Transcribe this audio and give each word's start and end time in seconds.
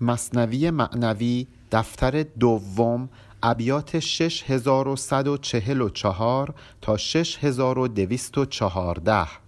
مصنوی 0.00 0.70
معنوی 0.70 1.46
دفتر 1.72 2.22
دوم 2.22 3.08
ابیات 3.42 3.98
6144 3.98 6.54
تا 6.80 6.96
6214 6.96 9.47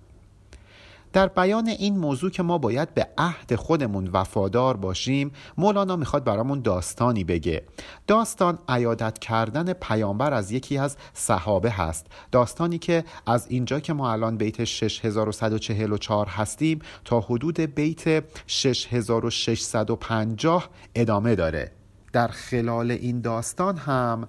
در 1.13 1.27
بیان 1.27 1.69
این 1.69 1.99
موضوع 1.99 2.31
که 2.31 2.43
ما 2.43 2.59
باید 2.59 2.95
به 2.95 3.09
عهد 3.19 3.55
خودمون 3.55 4.11
وفادار 4.13 4.77
باشیم 4.77 5.33
مولانا 5.59 5.97
می‌خواد 5.97 6.25
برامون 6.25 6.61
داستانی 6.61 7.25
بگه. 7.25 7.63
داستان 8.07 8.59
عیادت 8.69 9.19
کردن 9.19 9.73
پیامبر 9.73 10.35
از 10.35 10.53
یکی 10.53 10.79
از 10.79 10.97
صحابه 11.13 11.71
هست. 11.71 12.07
داستانی 12.33 12.79
که 12.79 13.05
از 13.27 13.47
اینجا 13.49 13.81
که 13.81 13.93
ما 13.93 14.13
الان 14.13 14.37
بیت 14.37 14.65
6144 14.65 16.27
هستیم 16.27 16.79
تا 17.05 17.21
حدود 17.21 17.61
بیت 17.61 18.25
6650 18.47 20.69
ادامه 20.95 21.35
داره. 21.35 21.73
در 22.13 22.29
خلال 22.29 22.91
این 22.91 23.21
داستان 23.21 23.77
هم 23.77 24.29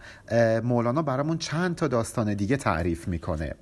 مولانا 0.63 1.01
برامون 1.01 1.37
چند 1.37 1.75
تا 1.75 1.87
داستان 1.87 2.33
دیگه 2.33 2.57
تعریف 2.57 3.07
می‌کنه. 3.07 3.55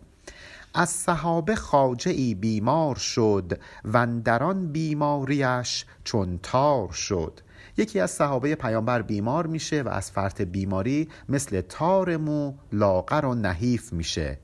از 0.74 0.90
صحابه 0.90 1.56
خاجه 1.56 2.12
ای 2.12 2.36
بیمار 2.36 2.96
شد 2.96 3.60
و 3.94 4.08
بیماریش 4.54 5.86
چون 6.04 6.40
تار 6.44 6.92
شد. 6.92 7.40
یکی 7.78 8.00
از 8.00 8.12
صحابه 8.12 8.56
پیامبر 8.56 9.02
بیمار 9.02 9.48
میشه 9.48 9.82
و 9.82 9.90
از 9.90 10.12
فرط 10.12 10.42
بیماری 10.42 11.10
مثل 11.30 11.62
تار 11.62 12.18
مو 12.18 12.54
لاغر 12.72 13.26
و 13.26 13.36
نحیف 13.36 13.94
میشه. 13.94 14.40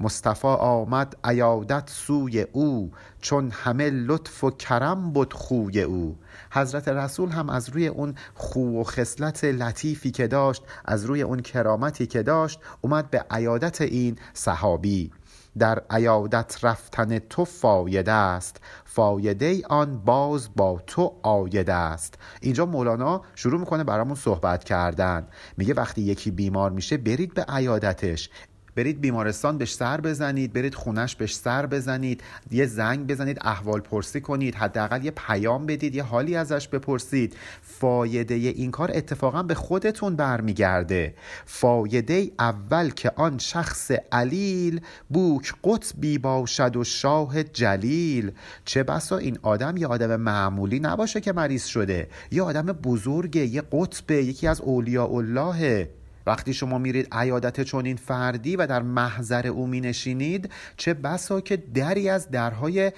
مصطفی 0.00 0.48
آمد 0.48 1.16
عیادت 1.24 1.90
سوی 1.90 2.40
او 2.40 2.90
چون 3.20 3.50
همه 3.50 3.90
لطف 3.90 4.44
و 4.44 4.50
کرم 4.50 5.12
بود 5.12 5.32
خوی 5.32 5.82
او. 5.82 6.18
حضرت 6.52 6.88
رسول 6.88 7.28
هم 7.28 7.50
از 7.50 7.68
روی 7.68 7.86
اون 7.86 8.14
خو 8.34 8.80
و 8.80 8.84
خصلت 8.84 9.44
لطیفی 9.44 10.10
که 10.10 10.26
داشت 10.26 10.62
از 10.84 11.04
روی 11.04 11.22
اون 11.22 11.40
کرامتی 11.40 12.06
که 12.06 12.22
داشت 12.22 12.60
اومد 12.80 13.10
به 13.10 13.24
عیادت 13.30 13.80
این 13.80 14.16
صحابی. 14.34 15.10
در 15.58 15.82
عیادت 15.90 16.58
رفتن 16.62 17.18
تو 17.18 17.44
فایده 17.44 18.12
است. 18.12 18.60
فایده 18.84 19.62
آن 19.66 19.98
باز 19.98 20.48
با 20.56 20.80
تو 20.86 21.14
آیده 21.22 21.74
است. 21.74 22.14
اینجا 22.40 22.66
مولانا 22.66 23.22
شروع 23.34 23.60
می‌کنه 23.60 23.84
برامون 23.84 24.14
صحبت 24.14 24.64
کردن. 24.64 25.26
میگه 25.56 25.74
وقتی 25.74 26.02
یکی 26.02 26.30
بیمار 26.30 26.70
میشه 26.70 26.96
برید 26.96 27.34
به 27.34 27.44
عیادتش. 27.48 28.30
برید 28.76 29.00
بیمارستان 29.00 29.58
بهش 29.58 29.74
سر 29.74 30.00
بزنید 30.00 30.52
برید 30.52 30.74
خونش 30.74 31.16
بهش 31.16 31.34
سر 31.34 31.66
بزنید 31.66 32.22
یه 32.50 32.66
زنگ 32.66 33.06
بزنید 33.06 33.38
احوال 33.40 33.80
پرسی 33.80 34.20
کنید 34.20 34.54
حداقل 34.54 35.04
یه 35.04 35.10
پیام 35.10 35.66
بدید 35.66 35.94
یه 35.94 36.02
حالی 36.02 36.36
ازش 36.36 36.68
بپرسید. 36.68 37.36
فایده 37.62 38.34
این 38.34 38.70
کار 38.70 38.90
اتفاقا 38.94 39.42
به 39.42 39.54
خودتون 39.54 40.16
برمیگرده. 40.16 41.14
فایده 41.46 42.30
اول 42.38 42.90
که 42.90 43.12
آن 43.16 43.38
شخص 43.38 43.90
علیل 44.12 44.80
بوک 45.08 45.54
قطبی 45.64 46.18
باشد 46.18 46.76
و 46.76 46.84
شاه 46.84 47.42
جلیل. 47.42 48.32
چه 48.64 48.82
بسا 48.82 49.16
این 49.18 49.38
آدم 49.42 49.76
یه 49.76 49.86
آدم 49.86 50.16
معمولی 50.16 50.80
نباشه 50.80 51.20
که 51.20 51.32
مریض 51.32 51.64
شده. 51.64 52.08
یه 52.30 52.42
آدم 52.42 52.66
بزرگه 52.66 53.46
یه 53.46 53.62
قطبه 53.72 54.24
یکی 54.24 54.46
از 54.46 54.60
اولیاء 54.60 55.08
اللهه 55.10 55.99
وقتی 56.26 56.54
شما 56.54 56.78
میرید 56.78 57.08
عیادت 57.12 57.60
چنین 57.60 57.96
فردی 57.96 58.56
و 58.56 58.66
در 58.66 58.82
محضر 58.82 59.46
او 59.46 59.66
می 59.66 59.80
نشینید 59.80 60.50
چه 60.76 60.94
بسا 60.94 61.40
که 61.40 61.56
دری 61.56 62.08
از 62.08 62.30
درهای 62.30 62.92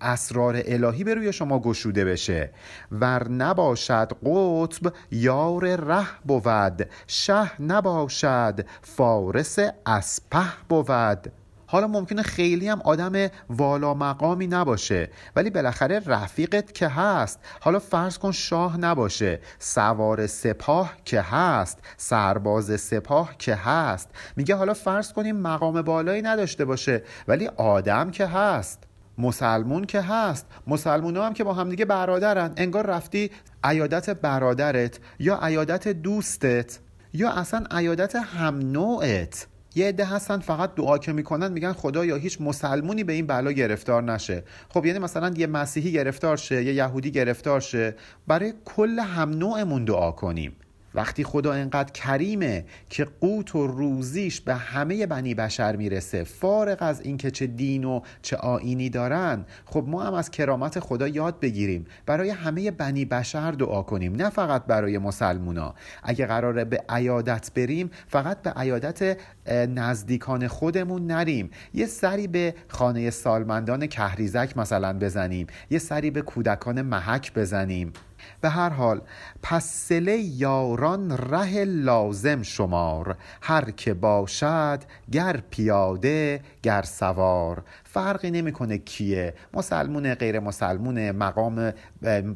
اسرار 0.00 0.62
الهی 0.64 1.04
به 1.04 1.14
روی 1.14 1.32
شما 1.32 1.58
گشوده 1.58 2.04
بشه. 2.04 2.50
ور 2.92 3.28
نباشد 3.28 4.12
قطب 4.24 4.92
یار 5.10 5.76
ره 5.76 6.06
بود 6.24 6.88
شه 7.06 7.62
نباشد 7.62 8.66
فارس 8.82 9.58
اسپه 9.86 10.46
بود. 10.68 11.39
حالا 11.70 11.86
ممکنه 11.86 12.22
خیلی 12.22 12.68
هم 12.68 12.80
آدم 12.82 13.30
والا 13.50 13.94
مقامی 13.94 14.46
نباشه 14.46 15.10
ولی 15.36 15.50
بالاخره 15.50 16.02
رفیقت 16.06 16.74
که 16.74 16.88
هست. 16.88 17.40
حالا 17.60 17.78
فرض 17.78 18.18
کن 18.18 18.32
شاه 18.32 18.76
نباشه 18.76 19.40
سوار 19.58 20.26
سپاه 20.26 20.92
که 21.04 21.20
هست 21.20 21.78
سرباز 21.96 22.80
سپاه 22.80 23.34
که 23.38 23.54
هست. 23.54 24.08
میگه 24.36 24.54
حالا 24.54 24.74
فرض 24.74 25.12
کنیم 25.12 25.36
مقام 25.36 25.82
بالایی 25.82 26.22
نداشته 26.22 26.64
باشه 26.64 27.02
ولی 27.28 27.46
آدم 27.46 28.10
که 28.10 28.26
هست 28.26 28.82
مسلمون 29.18 29.84
که 29.84 30.00
هست. 30.00 30.46
مسلمون 30.66 31.16
هم 31.16 31.34
که 31.34 31.44
با 31.44 31.52
همدیگه 31.52 31.84
برادرن. 31.84 32.52
انگار 32.56 32.86
رفتی 32.86 33.30
عیادت 33.64 34.10
برادرت 34.10 34.98
یا 35.18 35.38
عیادت 35.42 35.88
دوستت 35.88 36.78
یا 37.12 37.30
اصلا 37.30 37.64
عیادت 37.70 38.16
هم 38.16 38.58
نوعت 38.58 39.46
یه 39.74 39.88
عده 39.88 40.04
هستن 40.04 40.38
فقط 40.38 40.74
دعا 40.74 40.98
که 40.98 41.12
می‌کنن 41.12 41.52
میگن 41.52 41.72
خدا 41.72 42.04
یا 42.04 42.16
هیچ 42.16 42.40
مسلمونی 42.40 43.04
به 43.04 43.12
این 43.12 43.26
بلا 43.26 43.52
گرفتار 43.52 44.02
نشه. 44.02 44.44
خب 44.68 44.86
یعنی 44.86 44.98
مثلا 44.98 45.34
یه 45.36 45.46
مسیحی 45.46 45.92
گرفتار 45.92 46.36
شه 46.36 46.64
یه 46.64 46.74
یهودی 46.74 47.10
گرفتار 47.10 47.60
شه 47.60 47.94
برای 48.26 48.54
کل 48.64 48.98
هم 48.98 49.30
نوعمون 49.30 49.84
دعا 49.84 50.10
کنیم. 50.10 50.52
وقتی 50.94 51.24
خدا 51.24 51.52
انقدر 51.52 51.92
کریمه 51.92 52.64
که 52.88 53.06
قوت 53.20 53.54
و 53.54 53.66
روزیش 53.66 54.40
به 54.40 54.54
همه 54.54 55.06
بنی 55.06 55.34
بشر 55.34 55.76
می‌رسه 55.76 56.24
فارغ 56.24 56.78
از 56.80 57.00
اینکه 57.00 57.30
چه 57.30 57.46
دین 57.46 57.84
و 57.84 58.00
چه 58.22 58.36
آینی 58.36 58.90
دارن 58.90 59.44
خب 59.66 59.84
ما 59.88 60.02
هم 60.02 60.14
از 60.14 60.30
کرامت 60.30 60.80
خدا 60.80 61.08
یاد 61.08 61.40
بگیریم. 61.40 61.86
برای 62.06 62.30
همه 62.30 62.70
بنی 62.70 63.04
بشر 63.04 63.50
دعا 63.50 63.82
کنیم 63.82 64.16
نه 64.16 64.30
فقط 64.30 64.64
برای 64.64 64.98
مسلمونا. 64.98 65.74
اگه 66.02 66.26
قراره 66.26 66.64
به 66.64 66.84
عیادت 66.88 67.50
بریم 67.54 67.90
فقط 68.08 68.42
به 68.42 68.50
عیادت 68.50 69.18
نزدیکان 69.52 70.48
خودمون 70.48 71.06
نریم. 71.06 71.50
یه 71.74 71.86
سری 71.86 72.26
به 72.26 72.54
خانه 72.68 73.10
سالمندان 73.10 73.86
کهریزک 73.86 74.56
مثلا 74.56 74.98
بزنیم. 74.98 75.46
یه 75.70 75.78
سری 75.78 76.10
به 76.10 76.22
کودکان 76.22 76.82
محک 76.82 77.34
بزنیم. 77.34 77.92
به 78.40 78.48
هر 78.48 78.68
حال 78.68 79.00
پس 79.42 79.64
سله 79.64 80.18
یاران 80.18 81.16
ره 81.16 81.64
لازم 81.64 82.42
شمار. 82.42 83.16
هر 83.42 83.70
که 83.70 83.94
باشد 83.94 84.82
گر 85.12 85.40
پیاده 85.50 86.40
گر 86.62 86.82
سوار. 86.82 87.62
فرقی 87.92 88.30
نمی‌کنه 88.30 88.78
کیه. 88.78 89.34
مسلمون 89.54 90.14
غیر 90.14 90.40
مسلمون 90.40 91.10
مقام 91.10 91.72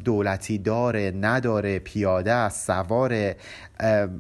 دولتی 0.04 0.59
داره 0.59 1.12
نداره 1.20 1.78
پیاده 1.78 2.48
سوار 2.48 3.34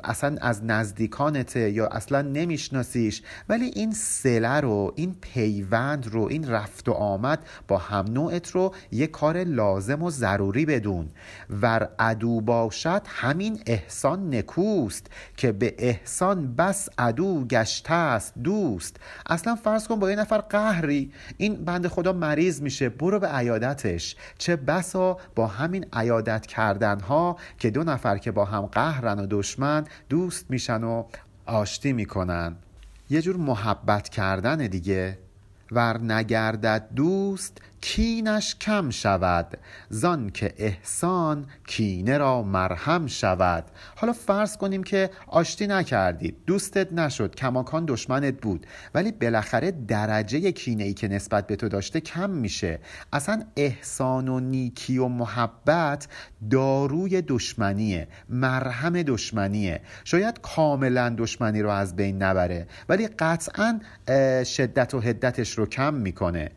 اصلا 0.04 0.36
از 0.40 0.64
نزدیکانته 0.64 1.70
یا 1.70 1.86
اصلا 1.86 2.22
نمیشناسیش. 2.22 3.22
ولی 3.48 3.64
این 3.64 3.92
سله 3.92 4.60
رو 4.60 4.92
این 4.96 5.16
پیوند 5.20 6.06
رو 6.06 6.26
این 6.30 6.48
رفت 6.48 6.88
و 6.88 6.92
آمد 6.92 7.38
با 7.68 7.78
هم 7.78 8.04
نوعت 8.08 8.50
رو 8.50 8.74
یه 8.92 9.06
کار 9.06 9.44
لازم 9.44 10.02
و 10.02 10.10
ضروری 10.10 10.66
بدون. 10.66 11.08
ور 11.50 11.88
عدو 11.98 12.40
باشد 12.40 13.02
همین 13.06 13.60
احسان 13.66 14.34
نکوست 14.34 15.06
که 15.36 15.52
به 15.52 15.74
احسان 15.78 16.54
بس 16.54 16.88
عدو 16.98 17.44
گشته 17.44 17.92
است 17.94 18.34
دوست. 18.42 18.96
اصلا 19.26 19.54
فرض 19.54 19.88
کن 19.88 19.98
با 19.98 20.10
یه 20.10 20.16
نفر 20.16 20.38
قهری 20.38 21.12
این 21.36 21.64
بند 21.64 21.86
خدا 21.86 22.12
مریض 22.12 22.62
میشه 22.62 22.88
برو 22.88 23.18
به 23.18 23.28
عیادتش. 23.28 24.16
چه 24.38 24.56
بسا 24.56 25.18
با 25.34 25.46
همین 25.46 25.86
عیادت 25.92 26.46
کردن 26.46 27.00
ها 27.00 27.36
که 27.58 27.70
دو 27.70 27.84
نفر 27.84 28.18
که 28.18 28.30
با 28.30 28.44
هم 28.44 28.66
قهرن 28.66 29.18
و 29.18 29.26
دشمن 29.30 29.84
دوست 30.08 30.50
میشن 30.50 30.84
و 30.84 31.04
آشتی 31.46 31.92
می‌کنن. 31.92 32.56
یه 33.10 33.22
جور 33.22 33.36
محبت 33.36 34.08
کردن 34.08 34.56
دیگه. 34.56 35.18
ور 35.72 35.98
نگردد 35.98 36.88
دوست 36.96 37.58
کینش 37.84 38.54
کم 38.54 38.90
شود 38.90 39.58
زان 39.88 40.30
که 40.30 40.54
احسان 40.56 41.46
کینه 41.66 42.18
را 42.18 42.42
مرهم 42.42 43.06
شود. 43.06 43.64
حالا 43.96 44.12
فرض 44.12 44.56
کنیم 44.56 44.82
که 44.82 45.10
آشتی 45.26 45.66
نکردید 45.66 46.36
دوستت 46.46 46.92
نشد 46.92 47.34
کماکان 47.34 47.84
دشمنت 47.84 48.40
بود 48.40 48.66
ولی 48.94 49.12
بالاخره 49.12 49.70
درجه 49.70 50.52
کینه 50.52 50.84
ای 50.84 50.94
که 50.94 51.08
نسبت 51.08 51.46
به 51.46 51.56
تو 51.56 51.68
داشته 51.68 52.00
کم 52.00 52.30
میشه. 52.30 52.78
اصلا 53.12 53.42
احسان 53.56 54.28
و 54.28 54.40
نیکی 54.40 54.98
و 54.98 55.08
محبت 55.08 56.08
داروی 56.50 57.22
دشمنیه 57.22 58.08
مرهم 58.28 59.02
دشمنیه. 59.02 59.80
شاید 60.04 60.40
کاملا 60.40 61.14
دشمنی 61.18 61.62
رو 61.62 61.70
از 61.70 61.96
بین 61.96 62.22
نبره 62.22 62.66
ولی 62.88 63.06
قطعا 63.06 63.80
شدت 64.44 64.94
و 64.94 65.00
حدتش 65.00 65.58
رو 65.58 65.66
کم 65.66 65.94
می‌کنه. 65.94 66.50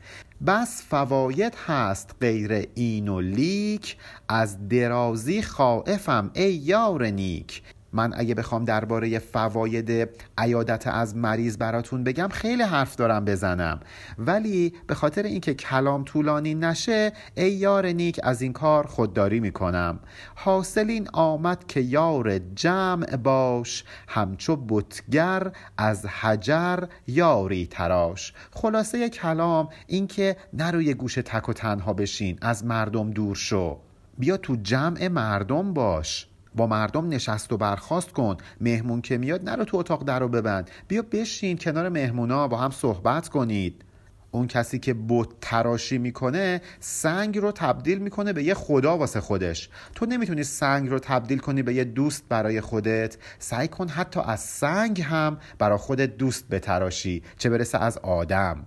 بس 0.45 0.83
فواید 0.89 1.53
هست 1.67 2.15
غیر 2.21 2.67
این 2.75 3.07
و 3.07 3.21
لیک 3.21 3.97
از 4.27 4.67
درازی 4.67 5.41
خائفم 5.41 6.31
ای 6.33 6.53
یار 6.53 7.05
نیک. 7.05 7.61
من 7.97 8.13
اگه 8.17 8.35
بخوام 8.35 8.65
درباره 8.65 9.19
فواید 9.19 10.09
عیادت 10.37 10.87
از 10.87 11.15
مریض 11.15 11.57
براتون 11.57 12.03
بگم 12.03 12.27
خیلی 12.27 12.63
حرف 12.63 12.95
دارم 12.95 13.25
بزنم. 13.25 13.79
ولی 14.17 14.73
به 14.87 14.95
خاطر 14.95 15.23
اینکه 15.23 15.53
کلام 15.53 16.03
طولانی 16.03 16.55
نشه 16.55 17.11
ای 17.35 17.51
یار 17.51 17.85
نیک 17.87 18.19
از 18.23 18.41
این 18.41 18.53
کار 18.53 18.87
خودداری 18.87 19.39
می‌کنم. 19.39 19.99
حاصل 20.35 20.89
این 20.89 21.09
آمد 21.13 21.67
که 21.67 21.79
یار 21.79 22.39
جمع 22.39 23.15
باش 23.15 23.83
همچو 24.07 24.55
بتگر 24.55 25.51
از 25.77 26.05
حجر 26.05 26.79
یاری 27.07 27.67
تراش. 27.67 28.33
خلاصه 28.51 29.09
کلام 29.09 29.69
اینکه 29.87 30.37
نروی 30.53 30.93
گوش 30.93 31.15
تک 31.15 31.49
و 31.49 31.53
تنها 31.53 31.93
بشین 31.93 32.37
از 32.41 32.65
مردم 32.65 33.11
دور 33.11 33.35
شو. 33.35 33.77
بیا 34.17 34.37
تو 34.37 34.55
جمع 34.55 35.07
مردم 35.07 35.73
باش. 35.73 36.27
با 36.57 36.67
مردم 36.67 37.09
نشست 37.09 37.53
و 37.53 37.57
برخواست 37.57 38.11
کن. 38.11 38.37
مهمون 38.61 39.01
که 39.01 39.17
میاد 39.17 39.49
نرو 39.49 39.63
تو 39.63 39.77
اتاق 39.77 40.03
در 40.03 40.19
رو 40.19 40.27
ببند. 40.27 40.69
بیا 40.87 41.01
بشین 41.11 41.57
کنار 41.57 41.89
مهمونا 41.89 42.47
با 42.47 42.57
هم 42.57 42.71
صحبت 42.71 43.29
کنید. 43.29 43.83
اون 44.31 44.47
کسی 44.47 44.79
که 44.79 44.95
بت 45.07 45.27
تراشی 45.41 45.97
می‌کنه 45.97 46.61
سنگ 46.79 47.37
رو 47.37 47.51
تبدیل 47.51 47.97
می‌کنه 47.97 48.33
به 48.33 48.43
یه 48.43 48.53
خدا 48.53 48.97
واسه 48.97 49.21
خودش. 49.21 49.69
تو 49.95 50.05
نمی‌تونی 50.05 50.43
سنگ 50.43 50.89
رو 50.89 50.99
تبدیل 50.99 51.39
کنی 51.39 51.63
به 51.63 51.73
یه 51.73 51.83
دوست 51.83 52.23
برای 52.29 52.61
خودت. 52.61 53.17
سعی 53.39 53.67
کن 53.67 53.87
حتی 53.87 54.19
از 54.25 54.39
سنگ 54.39 55.01
هم 55.01 55.37
برای 55.59 55.77
خودت 55.77 56.17
دوست 56.17 56.49
بتراشی 56.49 57.23
چه 57.37 57.49
برسه 57.49 57.77
از 57.77 57.97
آدم. 57.97 58.65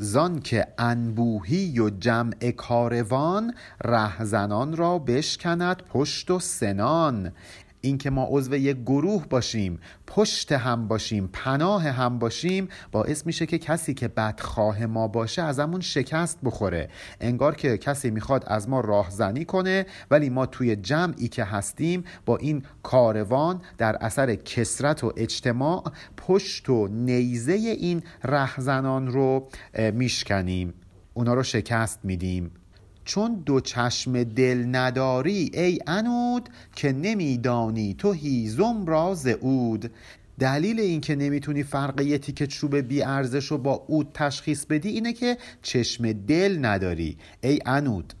زان 0.00 0.40
که 0.40 0.66
انبوهی 0.78 1.78
و 1.78 1.90
جمع 1.90 2.50
کاروان 2.50 3.54
رهزنان 3.84 4.76
را 4.76 4.98
بشکند 4.98 5.82
پشت 5.82 6.30
و 6.30 6.38
سنان. 6.38 7.32
اینکه 7.80 8.10
ما 8.10 8.26
عضو 8.30 8.54
یک 8.54 8.76
گروه 8.76 9.26
باشیم 9.28 9.80
پشت 10.06 10.52
هم 10.52 10.88
باشیم 10.88 11.30
پناه 11.32 11.82
هم 11.82 12.18
باشیم 12.18 12.68
باعث 12.92 13.26
میشه 13.26 13.46
که 13.46 13.58
کسی 13.58 13.94
که 13.94 14.08
بدخواه 14.08 14.86
ما 14.86 15.08
باشه 15.08 15.42
ازمون 15.42 15.80
شکست 15.80 16.38
بخوره. 16.44 16.88
انگار 17.20 17.54
که 17.54 17.78
کسی 17.78 18.10
می‌خواد 18.10 18.44
از 18.46 18.68
ما 18.68 18.80
راهزنی 18.80 19.44
کنه 19.44 19.86
ولی 20.10 20.30
ما 20.30 20.46
توی 20.46 20.76
جمعی 20.76 21.28
که 21.28 21.44
هستیم 21.44 22.04
با 22.26 22.36
این 22.36 22.62
کاروان 22.82 23.62
در 23.78 23.96
اثر 24.00 24.34
کسرت 24.34 25.04
و 25.04 25.12
اجتماع 25.16 25.84
پشت 26.16 26.68
و 26.68 26.88
نیزه 26.88 27.52
این 27.52 28.02
رهزنان 28.24 29.06
رو 29.06 29.48
میشکنیم. 29.92 30.74
اونا 31.14 31.34
رو 31.34 31.42
شکست 31.42 32.00
میدیم. 32.04 32.50
چون 33.08 33.42
دو 33.46 33.60
چشم 33.60 34.22
دل 34.22 34.64
نداری 34.76 35.50
ای 35.54 35.78
انود 35.86 36.48
که 36.76 36.92
نمیدانی 36.92 37.94
تو 37.98 38.12
هیزم 38.12 38.86
راز 38.86 39.26
اود 39.26 39.90
دلیل 40.38 40.80
اینکه 40.80 41.16
نمی‌تونی 41.16 41.62
فرق 41.62 42.00
یه 42.00 42.18
تیکه 42.18 42.46
چوب 42.46 42.76
بی 42.76 43.02
ارزش 43.02 43.46
رو 43.46 43.58
با 43.58 43.84
اود 43.86 44.08
تشخیص 44.14 44.64
بدی 44.64 44.88
اینه 44.88 45.12
که 45.12 45.38
چشم 45.62 46.12
دل 46.12 46.64
نداری. 46.66 47.16
ای 47.40 47.58
انود 47.66 48.12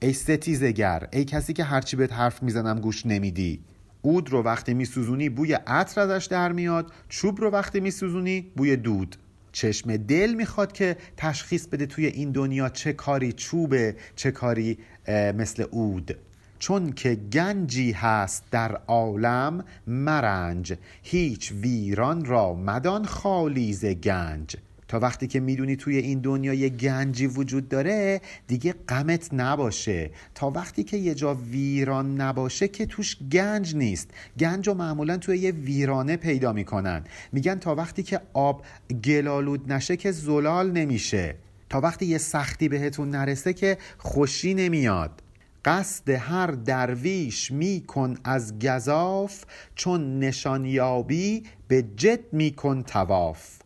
ای 0.00 0.12
ستیزگر 0.12 1.08
ای 1.12 1.24
کسی 1.24 1.52
که 1.52 1.64
هرچی 1.64 1.96
بهت 1.96 2.12
حرف 2.12 2.42
می‌زنم 2.42 2.80
گوش 2.80 3.06
نمیدی. 3.06 3.60
اود 4.02 4.30
رو 4.30 4.42
وقتی 4.42 4.74
میسوزونی 4.74 5.28
بوی 5.28 5.52
عطر 5.52 6.00
ازش 6.00 6.26
در 6.26 6.52
میاد. 6.52 6.92
چوب 7.08 7.40
رو 7.40 7.50
وقتی 7.50 7.80
میسوزونی 7.80 8.40
بوی 8.56 8.76
دود. 8.76 9.16
چشم 9.56 9.96
دل 9.96 10.34
می‌خواد 10.34 10.72
که 10.72 10.96
تشخیص 11.16 11.66
بده 11.66 11.86
توی 11.86 12.06
این 12.06 12.30
دنیا 12.30 12.68
چه 12.68 12.92
کاری 12.92 13.32
چوبه 13.32 13.96
چه 14.16 14.30
کاری 14.30 14.78
مثل 15.08 15.66
اود 15.70 16.16
چون 16.58 16.92
که 16.92 17.14
گنجی 17.14 17.92
هست 17.92 18.44
در 18.50 18.76
عالم 18.86 19.64
مرنج 19.86 20.74
هیچ 21.02 21.52
ویران 21.52 22.24
را 22.24 22.54
مدان 22.54 23.04
خالی 23.04 23.72
ز 23.72 23.84
گنج. 23.84 24.56
تا 24.88 25.00
وقتی 25.00 25.26
که 25.26 25.40
می‌دونی 25.40 25.76
توی 25.76 25.96
این 25.96 26.20
دنیا 26.20 26.54
یه 26.54 26.68
گنجی 26.68 27.26
وجود 27.26 27.68
داره 27.68 28.20
دیگه 28.46 28.74
غمت 28.88 29.34
نباشه. 29.34 30.10
تا 30.34 30.50
وقتی 30.50 30.84
که 30.84 30.96
یه 30.96 31.14
جا 31.14 31.34
ویران 31.34 32.20
نباشه 32.20 32.68
که 32.68 32.86
توش 32.86 33.16
گنج 33.32 33.76
نیست. 33.76 34.10
گنج 34.38 34.68
رو 34.68 34.74
معمولا 34.74 35.16
توی 35.16 35.38
یه 35.38 35.50
ویرانه 35.50 36.16
پیدا 36.16 36.52
می‌کنن. 36.52 37.04
میگن 37.32 37.58
تا 37.58 37.74
وقتی 37.74 38.02
که 38.02 38.20
آب 38.32 38.64
گلالود 39.04 39.72
نشه 39.72 39.96
که 39.96 40.12
زلال 40.12 40.70
نمیشه. 40.70 41.34
تا 41.68 41.80
وقتی 41.80 42.06
یه 42.06 42.18
سختی 42.18 42.68
بهتون 42.68 43.10
نرسه 43.10 43.52
که 43.52 43.78
خوشی 43.98 44.54
نمیاد. 44.54 45.22
قصد 45.64 46.10
هر 46.10 46.46
درویش 46.46 47.50
می 47.50 47.84
کن 47.86 48.16
از 48.24 48.58
گذاف 48.58 49.44
چون 49.74 50.18
نشانیابی 50.18 51.42
به 51.68 51.84
جد 51.96 52.32
می 52.32 52.50
کن 52.50 52.82
تواف. 52.82 53.65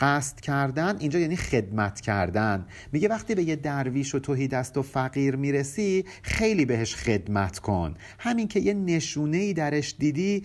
قصد 0.00 0.40
کردن 0.40 0.96
اینجا 0.98 1.18
یعنی 1.18 1.36
خدمت 1.36 2.00
کردن. 2.00 2.66
میگه 2.92 3.08
وقتی 3.08 3.34
به 3.34 3.42
یه 3.42 3.56
درویش 3.56 4.14
و 4.14 4.18
توهی 4.18 4.48
دست 4.48 4.76
و 4.78 4.82
فقیر 4.82 5.36
می‌رسی 5.36 6.04
خیلی 6.22 6.64
بهش 6.64 6.94
خدمت 6.94 7.58
کن. 7.58 7.94
همین 8.18 8.48
که 8.48 8.60
یه 8.60 8.74
نشونه 8.74 9.36
ای 9.36 9.52
درش 9.52 9.94
دیدی 9.98 10.42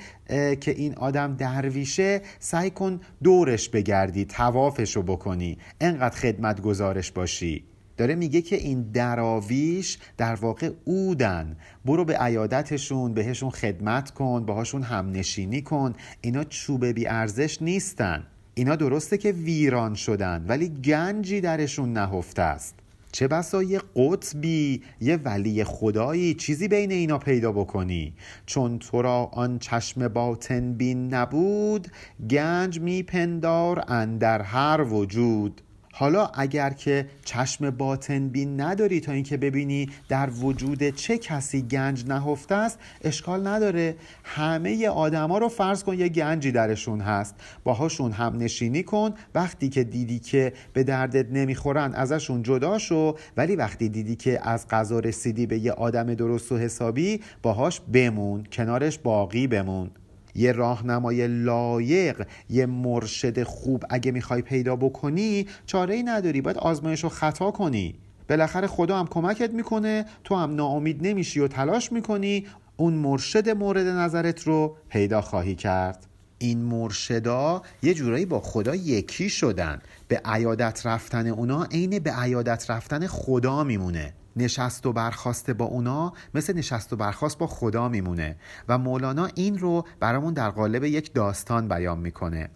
که 0.61 0.71
این 0.71 0.95
آدم 0.95 1.35
درویشه 1.35 2.21
سعی 2.39 2.69
کن 2.69 2.99
دورش 3.23 3.69
بگردی 3.69 4.25
توافش 4.25 4.95
رو 4.95 5.03
بکنی. 5.03 5.57
انقدر 5.81 6.15
خدمت 6.15 6.61
گزارش 6.61 7.11
باشی. 7.11 7.63
داره 7.97 8.15
میگه 8.15 8.41
که 8.41 8.55
این 8.55 8.81
دراویش 8.81 9.97
در 10.17 10.35
واقع 10.35 10.71
اودن. 10.85 11.57
برو 11.85 12.05
به 12.05 12.17
عیادتشون 12.17 13.13
بهشون 13.13 13.49
خدمت 13.49 14.11
کن 14.11 14.45
باهاشون 14.45 14.83
همنشینی 14.83 15.61
کن. 15.61 15.93
اینا 16.21 16.43
چوب 16.43 16.85
بی 16.85 17.07
ارزش 17.07 17.61
نیستن. 17.61 18.23
اینا 18.57 18.75
درسته 18.75 19.17
که 19.17 19.31
ویران 19.31 19.95
شدن 19.95 20.45
ولی 20.47 20.69
گنجی 20.69 21.41
درشون 21.41 21.93
نهفته 21.93 22.41
است. 22.41 22.75
چه 23.11 23.27
بسا 23.27 23.63
یه 23.63 23.81
قطبی 23.95 24.83
یه 25.01 25.17
ولی 25.17 25.63
خدایی 25.63 26.33
چیزی 26.33 26.67
بین 26.67 26.91
اینا 26.91 27.17
پیدا 27.17 27.51
بکنی. 27.51 28.13
چون 28.45 28.79
تو 28.79 29.01
را 29.01 29.29
آن 29.33 29.59
چشم 29.59 30.07
باطن 30.07 30.73
بین 30.73 31.13
نبود 31.13 31.87
گنج 32.29 32.79
میپندار 32.79 33.83
اندر 33.87 34.41
هر 34.41 34.81
وجود. 34.81 35.61
حالا 35.97 36.25
اگر 36.25 36.69
که 36.69 37.07
چشم 37.25 37.69
باطن 37.69 38.29
بین 38.29 38.61
نداری 38.61 38.99
تا 38.99 39.11
اینکه 39.11 39.37
ببینی 39.37 39.89
در 40.09 40.29
وجود 40.29 40.89
چه 40.89 41.17
کسی 41.17 41.61
گنج 41.61 42.05
نهفته 42.05 42.55
است 42.55 42.79
اشکال 43.03 43.47
نداره. 43.47 43.95
همه 44.23 44.87
آدما 44.87 45.37
رو 45.37 45.49
فرض 45.49 45.83
کن 45.83 45.99
یه 45.99 46.09
گنجی 46.09 46.51
درشون 46.51 47.01
هست. 47.01 47.35
باهاشون 47.63 48.11
هم 48.11 48.37
نشینی 48.37 48.83
کن. 48.83 49.13
وقتی 49.35 49.69
که 49.69 49.83
دیدی 49.83 50.19
که 50.19 50.53
به 50.73 50.83
دردت 50.83 51.31
نمی‌خورن 51.31 51.93
ازشون 51.93 52.43
جدا 52.43 52.77
شو. 52.77 53.15
ولی 53.37 53.55
وقتی 53.55 53.89
دیدی 53.89 54.15
که 54.15 54.49
از 54.49 54.67
غذا 54.67 54.99
رسیدی 54.99 55.45
به 55.45 55.59
یه 55.59 55.71
آدم 55.71 56.13
درست 56.13 56.51
و 56.51 56.57
حسابی 56.57 57.21
باهاش 57.41 57.81
بمون. 57.93 58.43
کنارش 58.51 58.97
باقی 58.97 59.47
بمون. 59.47 59.91
یه 60.35 60.51
راهنمای 60.51 61.27
لایق 61.27 62.27
یه 62.49 62.65
مرشد 62.65 63.43
خوب 63.43 63.83
اگه 63.89 64.11
می‌خوای 64.11 64.41
پیدا 64.41 64.75
بکنی 64.75 65.47
چاره 65.65 65.95
ای 65.95 66.03
نداری 66.03 66.41
باید 66.41 66.57
آزمایش 66.57 67.03
رو 67.03 67.09
خطا 67.09 67.51
کنی. 67.51 67.95
بالاخره 68.29 68.67
خدا 68.67 68.99
هم 68.99 69.07
کمکت 69.07 69.53
می‌کنه 69.53 70.05
تو 70.23 70.35
هم 70.35 70.55
ناامید 70.55 71.07
نمیشی 71.07 71.39
و 71.39 71.47
تلاش 71.47 71.91
می‌کنی 71.91 72.45
اون 72.77 72.93
مرشد 72.93 73.49
مورد 73.49 73.87
نظرت 73.87 74.43
رو 74.43 74.77
پیدا 74.89 75.21
خواهی 75.21 75.55
کرد. 75.55 76.05
این 76.37 76.61
مرشدا 76.61 77.61
یه 77.83 77.93
جورایی 77.93 78.25
با 78.25 78.39
خدا 78.39 78.75
یکی 78.75 79.29
شدن. 79.29 79.81
به 80.07 80.21
عیادت 80.25 80.85
رفتن 80.85 81.27
اونا 81.27 81.63
عین 81.63 81.99
به 81.99 82.11
عیادت 82.11 82.69
رفتن 82.69 83.07
خدا 83.07 83.63
میمونه. 83.63 84.13
نشست 84.35 84.85
و 84.85 84.93
برخواسته 84.93 85.53
با 85.53 85.65
اونا 85.65 86.13
مثل 86.33 86.57
نشست 86.57 86.93
و 86.93 86.95
برخواست 86.95 87.37
با 87.37 87.47
خدا 87.47 87.89
میمونه 87.89 88.35
و 88.67 88.77
مولانا 88.77 89.29
این 89.35 89.57
رو 89.57 89.85
برامون 89.99 90.33
در 90.33 90.49
قالب 90.49 90.83
یک 90.83 91.13
داستان 91.13 91.67
بیان 91.67 91.99
می‌کنه. 91.99 92.49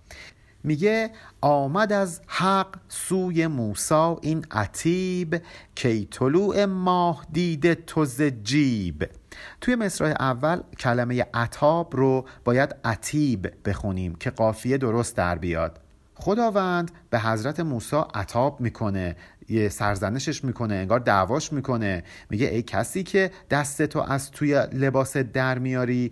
میگه 0.64 1.12
آمد 1.42 1.94
از 1.94 2.22
حق 2.28 2.76
سوی 2.88 3.48
موسا 3.48 4.20
این 4.22 4.46
عتیب 4.52 5.42
کی 5.76 6.08
طلوع 6.12 6.66
ماه 6.66 7.26
دیده 7.32 7.76
تو 7.76 8.06
جیب. 8.44 9.10
توی 9.62 9.76
مصرع 9.76 10.16
اول 10.20 10.62
کلمه 10.80 11.26
عتاب 11.34 11.96
رو 11.96 12.26
باید 12.44 12.76
عتیب 12.84 13.54
بخونیم 13.66 14.16
که 14.16 14.30
قافیه 14.30 14.78
درست 14.78 15.16
در 15.16 15.38
بیاد. 15.38 15.80
خداوند 16.16 16.92
به 17.10 17.20
حضرت 17.20 17.60
موسی 17.60 18.02
عتاب 18.14 18.62
می‌کنه 18.62 19.16
یه 19.50 19.70
سرزنشش 19.70 20.44
می‌کنه 20.44 20.76
انگار 20.76 21.00
دعواش 21.00 21.54
می‌کنه. 21.54 22.04
میگه 22.30 22.48
ای 22.48 22.62
کسی 22.62 23.04
که 23.04 23.32
دست 23.50 23.82
تو 23.82 24.00
از 24.00 24.32
توی 24.32 24.68
لباس 24.74 25.18
در 25.18 25.60
میاری 25.60 26.12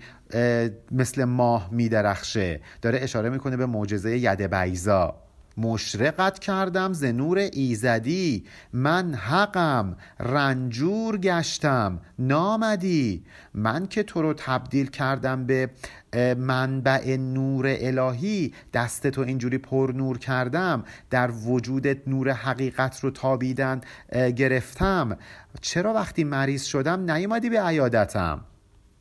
مثل 0.92 1.24
ماه 1.24 1.70
میدرخشه. 1.72 2.62
داره 2.82 3.00
اشاره 3.02 3.30
می‌کنه 3.30 3.58
به 3.58 3.66
معجزه 3.66 4.18
ید 4.18 4.42
بیزا 4.42 5.27
مشرقت 5.58 6.40
کردم 6.40 6.94
ز 6.94 7.04
نور 7.04 7.38
ایزدی. 7.38 8.46
من 8.74 9.14
حقم 9.14 9.96
رنجور 10.20 11.18
گشتم. 11.18 12.00
نامدی. 12.20 13.24
من 13.54 13.88
که 13.88 14.04
تو 14.04 14.22
رو 14.22 14.34
تبدیل 14.34 14.88
کردم 14.88 15.46
به 15.46 15.70
منبع 16.38 17.18
نور 17.18 17.66
الهی. 17.80 18.54
دست 18.74 19.08
تو 19.08 19.22
اینجوری 19.22 19.58
پر 19.58 19.92
نور 19.96 20.18
کردم. 20.18 20.84
در 21.10 21.32
وجودت 21.32 22.08
نور 22.08 22.32
حقیقت 22.32 23.00
رو 23.00 23.12
تابیدن 23.12 23.82
گرفتم. 24.36 25.18
چرا 25.62 25.94
وقتی 25.94 26.24
مریض 26.24 26.64
شدم 26.64 27.12
نیومدی 27.12 27.50
به 27.50 27.62
عیادتم؟ 27.62 28.42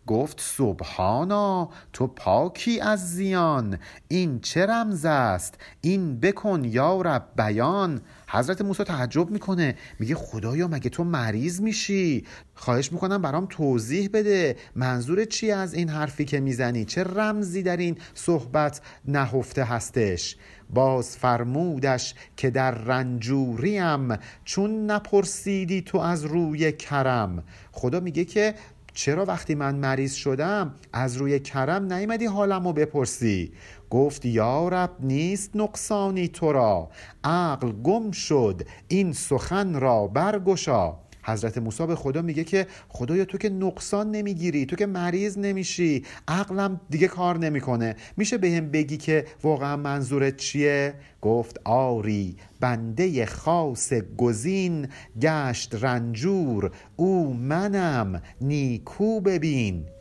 گفت 0.07 0.41
سبحانا 0.41 1.71
تو 1.93 2.07
پاکی 2.07 2.81
از 2.81 3.11
زیان 3.15 3.79
این 4.09 4.41
چه 4.41 4.67
رمز 4.67 5.05
است؟ 5.05 5.55
این 5.81 6.21
بکن 6.21 6.65
یا 6.65 7.01
رب 7.01 7.29
بیان. 7.37 8.01
حضرت 8.29 8.63
موسی 8.63 8.85
تعجب 8.85 9.31
می‌کنه 9.31 9.77
میگه 9.99 10.15
خدایا 10.15 10.69
مگه 10.69 10.91
تو 10.91 11.05
مریض 11.05 11.61
میشی؟ 11.61 12.25
خواهش 12.55 12.93
می‌کنم 12.93 13.23
برام 13.23 13.47
توضیح 13.51 14.11
بده 14.13 14.57
منظور 14.75 15.25
چی 15.25 15.51
از 15.51 15.75
این 15.75 15.89
حرفی 15.89 16.25
که 16.25 16.41
می‌زنی؟ 16.41 16.85
چه 16.85 17.05
رمزی 17.05 17.63
در 17.63 17.77
این 17.77 17.99
صحبت 18.15 18.81
نهفته 19.05 19.65
هستش؟ 19.65 20.37
باز 20.71 21.17
فرمودش 21.17 22.15
که 22.37 22.51
در 22.51 22.71
رنجوریم 22.71 24.17
چون 24.45 24.91
نپرسیدی 24.91 25.83
تو 25.83 25.99
از 25.99 26.25
روی 26.25 26.73
کرم. 26.73 27.45
خدا 27.73 28.01
میگه 28.01 28.25
که 28.25 28.55
چرا 28.97 29.25
وقتی 29.25 29.55
من 29.55 29.75
مریض 29.75 30.15
شدم 30.15 30.75
از 30.93 31.17
روی 31.17 31.41
کرم 31.41 31.93
نیمدی 31.93 32.27
حالم 32.27 32.67
رو 32.67 32.73
بپرسی؟ 32.73 33.53
گفت 33.91 34.25
یا 34.25 34.69
رب 34.69 34.91
نیست 35.01 35.51
نقصانی 35.57 36.29
تو 36.29 36.53
را. 36.53 36.91
عقل 37.25 37.73
گم 37.73 38.11
شد 38.11 38.63
این 38.89 39.13
سخن 39.13 39.81
را 39.81 40.07
برگشا. 40.07 40.95
حضرت 41.27 41.59
موسی 41.59 41.87
به 41.87 41.97
خدا 41.97 42.23
میگه 42.23 42.45
که 42.45 42.67
خدایا 42.89 43.25
تو 43.25 43.39
که 43.39 43.49
نقصان 43.49 44.11
نمی‌گیری 44.11 44.67
تو 44.67 44.77
که 44.77 44.87
مریض 44.87 45.39
نمیشی 45.39 46.05
عقلم 46.29 46.81
دیگه 46.91 47.09
کار 47.09 47.39
نمی‌کنه. 47.39 47.97
میشه 48.17 48.39
به 48.39 48.51
هم 48.51 48.71
بگی 48.71 48.97
که 48.97 49.25
واقعا 49.43 49.77
منظورت 49.77 50.37
چیه؟ 50.37 50.95
گفت 51.23 51.61
آری 51.65 52.37
بنده 52.61 53.27
خاص 53.27 53.93
گزین 54.17 54.89
گشت 55.21 55.75
رنجور 55.75 56.71
او 56.97 57.35
منم 57.35 58.23
نیکو 58.41 59.21
ببین. 59.21 59.96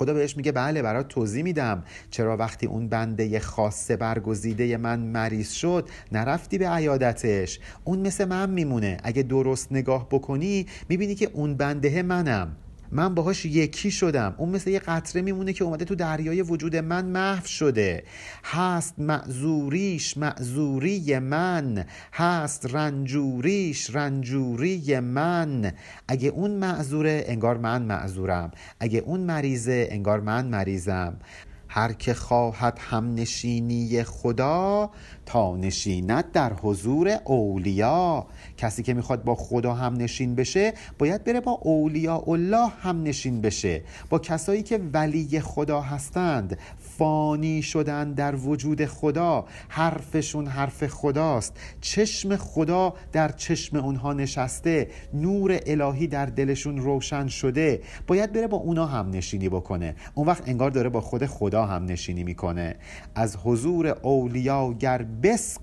خدا 0.00 0.14
بهش 0.14 0.36
میگه 0.36 0.52
بله 0.52 0.82
برات 0.82 1.08
توضیح 1.08 1.42
میدم. 1.42 1.82
چرا 2.10 2.36
وقتی 2.36 2.66
اون 2.66 2.88
بنده 2.88 3.40
خاص 3.40 3.90
برگزیده 3.90 4.76
من 4.76 5.00
مریض 5.00 5.50
شد 5.50 5.88
نرفتی 6.12 6.58
به 6.58 6.68
عیادتش؟ 6.68 7.60
اون 7.84 7.98
مثل 7.98 8.24
من 8.24 8.50
میمونه. 8.50 8.96
اگه 9.02 9.22
درست 9.22 9.72
نگاه 9.72 10.08
بکنی 10.08 10.66
می‌بینی 10.88 11.14
که 11.14 11.30
اون 11.32 11.54
بنده 11.54 12.02
منم. 12.02 12.56
من 12.92 13.14
باهاش 13.14 13.44
یکی 13.44 13.90
شدم. 13.90 14.34
اون 14.38 14.48
مثل 14.48 14.70
یه 14.70 14.78
قطره 14.78 15.22
میمونه 15.22 15.52
که 15.52 15.64
اومده 15.64 15.84
تو 15.84 15.94
دریای 15.94 16.42
وجود 16.42 16.76
من 16.76 17.04
محو 17.06 17.46
شده. 17.46 18.04
هست 18.44 18.94
معذوریش 18.98 20.16
معذوری 20.16 21.18
من. 21.18 21.84
هست 22.12 22.74
رنجوریش 22.74 23.94
رنجوری 23.94 25.00
من. 25.00 25.72
اگه 26.08 26.28
اون 26.28 26.50
معذوره 26.50 27.24
انگار 27.26 27.58
من 27.58 27.82
معذورم. 27.82 28.50
اگه 28.80 28.98
اون 28.98 29.20
مریضه 29.20 29.88
انگار 29.90 30.20
من 30.20 30.46
مریضم. 30.46 31.16
هر 31.72 31.92
که 31.92 32.14
خواهد 32.14 32.78
هم 32.90 33.14
نشینی 33.14 34.02
خدا 34.02 34.90
تا 35.26 35.56
نشیند 35.56 36.32
در 36.32 36.52
حضور 36.52 37.18
اولیا. 37.24 38.26
کسی 38.56 38.82
که 38.82 38.94
می‌خواد 38.94 39.24
با 39.24 39.34
خدا 39.34 39.74
هم 39.74 39.94
نشین 39.96 40.34
بشه 40.34 40.74
باید 40.98 41.24
بره 41.24 41.40
با 41.40 41.52
اولیا 41.52 42.22
الله 42.26 42.68
هم 42.68 43.02
نشین 43.02 43.40
بشه. 43.40 43.82
با 44.08 44.18
کسایی 44.18 44.62
که 44.62 44.80
ولی 44.92 45.40
خدا 45.40 45.80
هستند 45.80 46.58
فانی 47.00 47.62
شدن 47.62 48.12
در 48.12 48.34
وجود 48.34 48.84
خدا 48.86 49.44
حرفشون 49.68 50.46
حرف 50.46 50.86
خداست. 50.86 51.56
چشم 51.80 52.36
خدا 52.36 52.94
در 53.12 53.28
چشم 53.28 53.76
اونها 53.76 54.12
نشسته 54.12 54.88
نور 55.14 55.60
الهی 55.66 56.06
در 56.06 56.26
دلشون 56.26 56.78
روشن 56.78 57.28
شده. 57.28 57.80
باید 58.06 58.32
بره 58.32 58.46
با 58.46 58.56
اونا 58.56 58.86
هم 58.86 59.10
نشینی 59.10 59.48
بکنه. 59.48 59.94
اون 60.14 60.26
وقت 60.26 60.48
انگار 60.48 60.70
داره 60.70 60.88
با 60.88 61.00
خود 61.00 61.26
خدا 61.26 61.66
هم 61.66 61.84
نشینی 61.84 62.24
می‌کنه. 62.24 62.76
از 63.14 63.36
حضور 63.36 63.86
اولیا 63.86 64.72
گر 64.72 65.06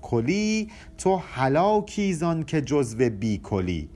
کلی 0.02 0.68
تو 0.98 1.16
هلاکی 1.16 2.14
زان 2.14 2.42
که 2.44 2.60
جزو 2.60 3.10
بی 3.10 3.38
کلی. 3.38 3.88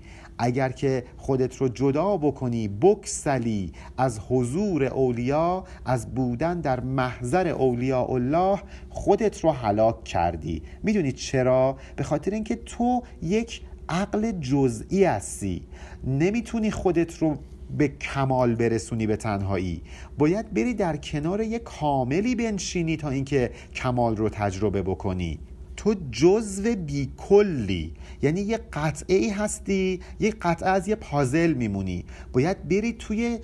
اگر 0.43 0.73
که 0.73 1.05
خودت 1.17 1.57
رو 1.57 1.69
جدا 1.69 2.17
بکنی 2.17 2.69
بکسلی 2.69 3.73
از 3.99 4.21
حضور 4.29 4.85
اولیا 4.85 5.65
از 5.85 6.15
بودن 6.15 6.61
در 6.61 6.81
محضر 6.81 7.49
اولیاء 7.49 8.11
الله 8.11 8.59
خودت 8.91 9.41
رو 9.41 9.51
هلاک 9.51 10.05
کردی. 10.05 10.63
می‌دونی 10.83 11.13
چرا؟ 11.13 11.77
به 11.97 12.03
خاطر 12.03 12.31
اینکه 12.31 12.57
تو 12.57 13.03
یک 13.23 13.63
عقل 13.89 14.33
جزئی 14.41 15.05
هستی. 15.05 15.63
نمی‌تونی 16.05 16.71
خودت 16.71 17.19
رو 17.19 17.37
به 17.79 17.89
کمال 17.89 18.55
برسونی 18.55 19.07
به 19.07 19.17
تنهایی. 19.17 19.83
باید 20.19 20.55
بری 20.55 20.75
در 20.75 20.97
کنار 20.97 21.41
یک 21.41 21.63
کاملی 21.63 22.35
بنشینی 22.35 22.97
تا 22.97 23.11
اینکه 23.11 23.51
کمال 23.75 24.17
رو 24.17 24.29
تجربه 24.29 24.83
بکنی. 24.83 25.39
تو 25.77 25.95
جزو 26.11 26.77
بیکلی. 26.77 27.95
یعنی 28.23 28.41
یه 28.41 28.61
قطعه 28.73 29.17
ای 29.17 29.31
هستی 29.31 30.01
یه 30.21 30.31
قطعه 30.43 30.69
از 30.69 30.89
یه 30.89 30.95
پازل 30.95 31.53
میمونی. 31.53 32.05
باید 32.33 32.69
بری 32.69 32.93
توی 32.93 33.39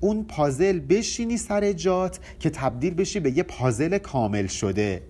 اون 0.00 0.24
پازل 0.24 0.80
بشینی 0.80 1.36
سر 1.36 1.72
جات 1.72 2.20
که 2.40 2.50
تبدیل 2.50 2.94
بشی 2.94 3.20
به 3.20 3.36
یه 3.36 3.42
پازل 3.42 3.98
کامل 3.98 4.46
شده. 4.46 5.02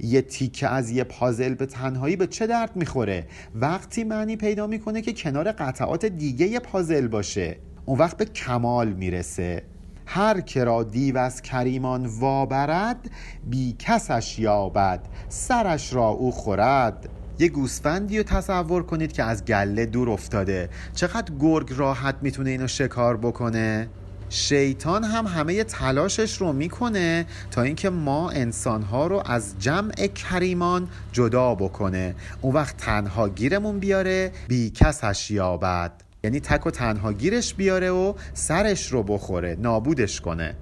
یه 0.00 0.22
تیکه 0.22 0.68
از 0.68 0.90
یه 0.90 1.04
پازل 1.04 1.54
به 1.54 1.66
تنهایی 1.66 2.16
به 2.16 2.26
چه 2.26 2.46
درد 2.46 2.76
می‌خوره؟ 2.76 3.26
وقتی 3.54 4.04
معنی 4.04 4.36
پیدا 4.36 4.66
می‌کنه 4.66 5.00
که 5.00 5.12
کنار 5.12 5.52
قطعات 5.52 6.04
دیگه 6.04 6.46
یه 6.46 6.60
پازل 6.60 7.08
باشه 7.08 7.56
اون 7.86 7.98
وقت 7.98 8.16
به 8.16 8.24
کمال 8.24 8.92
می‌رسه. 8.92 9.62
هر 10.06 10.40
که 10.40 10.64
را 10.64 10.82
دیو 10.82 11.18
از 11.18 11.42
کریمان 11.42 12.06
وابرد 12.06 13.10
بی 13.50 13.76
کسش 13.78 14.38
یابد 14.38 15.00
سرش 15.28 15.92
را 15.92 16.08
او 16.08 16.30
خورد. 16.30 17.08
یه 17.38 17.48
گوسفندی 17.48 18.18
رو 18.18 18.24
تصور 18.24 18.82
کنید 18.82 19.12
که 19.12 19.22
از 19.22 19.44
گله 19.44 19.86
دور 19.86 20.10
افتاده. 20.10 20.68
چقدر 20.94 21.34
گرگ 21.40 21.72
راحت 21.76 22.14
می‌تونه 22.22 22.50
اینو 22.50 22.66
شکار 22.66 23.16
بکنه؟ 23.16 23.88
شیطان 24.28 25.04
هم 25.04 25.26
همه 25.26 25.64
تلاشش 25.64 26.36
رو 26.36 26.52
می‌کنه 26.52 27.26
تا 27.50 27.62
اینکه 27.62 27.90
ما 27.90 28.30
انسانها 28.30 29.06
رو 29.06 29.22
از 29.26 29.54
جمع 29.58 30.06
کریمان 30.06 30.88
جدا 31.12 31.54
بکنه. 31.54 32.14
اون 32.40 32.54
وقت 32.54 32.76
تنها 32.76 33.28
گیرمون 33.28 33.78
بیاره 33.78 34.32
بی 34.48 34.70
کسش 34.70 35.30
یابد. 35.30 35.92
یعنی 36.24 36.40
تک 36.40 36.66
و 36.66 36.70
تنها 36.70 37.12
گیرش 37.12 37.54
بیاره 37.54 37.90
و 37.90 38.14
سرش 38.34 38.92
رو 38.92 39.02
بخوره 39.02 39.56
نابودش 39.60 40.20
کنه. 40.20 40.54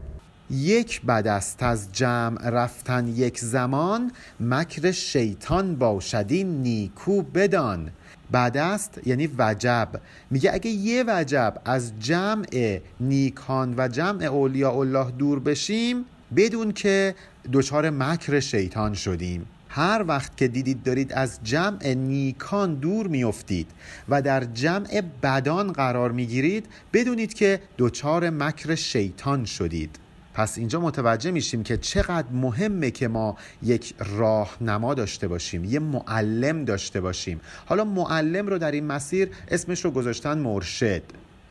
یک 0.51 1.03
بدست 1.03 1.63
از 1.63 1.93
جمع 1.93 2.51
رفتن 2.51 3.09
یک 3.09 3.39
زمان 3.39 4.13
مکر 4.41 4.91
شیطان 4.91 5.77
باشدی 5.77 6.45
نیکو 6.45 7.23
بدان. 7.23 7.91
بدست 8.33 9.01
یعنی 9.07 9.31
وجب. 9.39 9.89
میگه 10.31 10.55
اگه 10.55 10.71
یه 10.71 11.05
وجب 11.07 11.55
از 11.65 11.93
جمع 12.01 12.81
نیکان 13.01 13.75
و 13.77 13.89
جمع 13.89 14.25
اولیاء 14.25 14.79
الله 14.79 15.11
دور 15.11 15.41
بشیم 15.41 16.05
بدون 16.37 16.73
که 16.73 17.15
دچار 17.53 17.91
مکر 17.91 18.41
شیطان 18.41 18.95
شدیم. 18.95 19.47
هر 19.69 20.05
وقت 20.09 20.37
که 20.37 20.49
دیدید 20.49 20.83
دارید 20.83 21.13
از 21.13 21.39
جمع 21.43 21.95
نیکان 21.95 22.75
دور 22.75 23.07
میافتید 23.07 23.71
و 24.09 24.23
در 24.23 24.45
جمع 24.45 25.03
بدان 25.23 25.73
قرار 25.73 26.13
می‌گیرید 26.13 26.67
بدونید 26.93 27.35
که 27.35 27.61
دچار 27.79 28.31
مکر 28.31 28.75
شیطان 28.75 29.45
شدید. 29.45 29.99
پس 30.35 30.59
اینجا 30.59 30.81
متوجه 30.81 31.31
میشیم 31.31 31.63
که 31.63 31.77
چقدر 31.77 32.29
مهمه 32.33 32.91
که 32.91 33.09
ما 33.09 33.37
یک 33.63 33.95
راهنما 34.19 34.95
داشته 34.95 35.29
باشیم 35.29 35.65
یه 35.65 35.79
معلم 35.79 36.65
داشته 36.65 37.01
باشیم. 37.01 37.41
حالا 37.67 37.85
معلم 37.85 38.47
رو 38.47 38.59
در 38.59 38.73
این 38.73 38.87
مسیر 38.87 39.31
اسمش 39.49 39.85
رو 39.85 39.91
گذاشتن 39.91 40.39
مرشد 40.39 41.03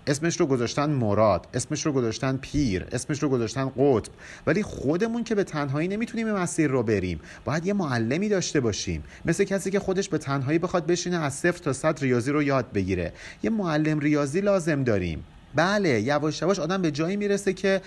اسمش 0.08 0.40
رو 0.40 0.46
گذاشتن 0.46 0.90
مراد 0.90 1.48
اسمش 1.54 1.86
رو 1.86 1.92
گذاشتن 1.92 2.38
پیر 2.38 2.86
اسمش 2.92 3.24
رو 3.24 3.30
گذاشتن 3.30 3.72
قطب. 3.78 4.12
ولی 4.48 4.64
خودمون 4.64 5.24
که 5.24 5.36
به 5.36 5.44
تنهایی 5.44 5.88
نمی‌تونیم 5.88 6.28
این 6.28 6.36
مسیر 6.36 6.68
رو 6.70 6.84
بریم. 6.84 7.20
باید 7.46 7.66
یه 7.66 7.74
معلمی 7.74 8.30
داشته 8.30 8.60
باشیم. 8.60 9.04
مثل 9.26 9.44
کسی 9.44 9.72
که 9.72 9.80
خودش 9.80 10.10
به 10.10 10.18
تنهایی 10.18 10.60
بخواد 10.60 10.86
بشینه 10.86 11.18
از 11.18 11.34
صفر 11.34 11.64
تا 11.64 11.74
صد 11.74 12.00
ریاضی 12.00 12.32
رو 12.32 12.44
یاد 12.44 12.72
بگیره. 12.72 13.14
یه 13.44 13.50
معلم 13.50 14.00
ریاضی 14.00 14.42
لازم 14.42 14.84
داریم. 14.84 15.24
بله 15.56 16.02
یواش 16.02 16.42
یواش 16.42 16.60
آدم 16.60 16.82
به 16.82 16.92
جایی 16.92 17.18
می‌رسه 17.18 17.54
که 17.54 17.82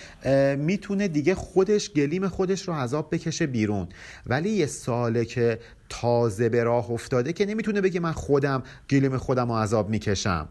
می‌تونه 0.58 1.08
دیگه 1.08 1.34
خودش 1.34 1.90
گلیم 1.90 2.28
خودش 2.28 2.68
رو 2.68 2.74
عذاب 2.74 3.14
بکشه 3.14 3.46
بیرون. 3.46 3.88
ولی 4.26 4.50
یه 4.50 4.66
ساله 4.66 5.24
که 5.24 5.58
تازه 5.88 6.48
به 6.48 6.64
راه 6.64 6.90
افتاده 6.90 7.32
که 7.32 7.46
نمی‌تونه 7.46 7.80
بگه 7.80 8.00
من 8.00 8.12
خودم 8.12 8.62
گلیم 8.90 9.16
خودم 9.16 9.48
رو 9.48 9.58
عذاب 9.58 9.90
می‌کشم. 9.90 10.48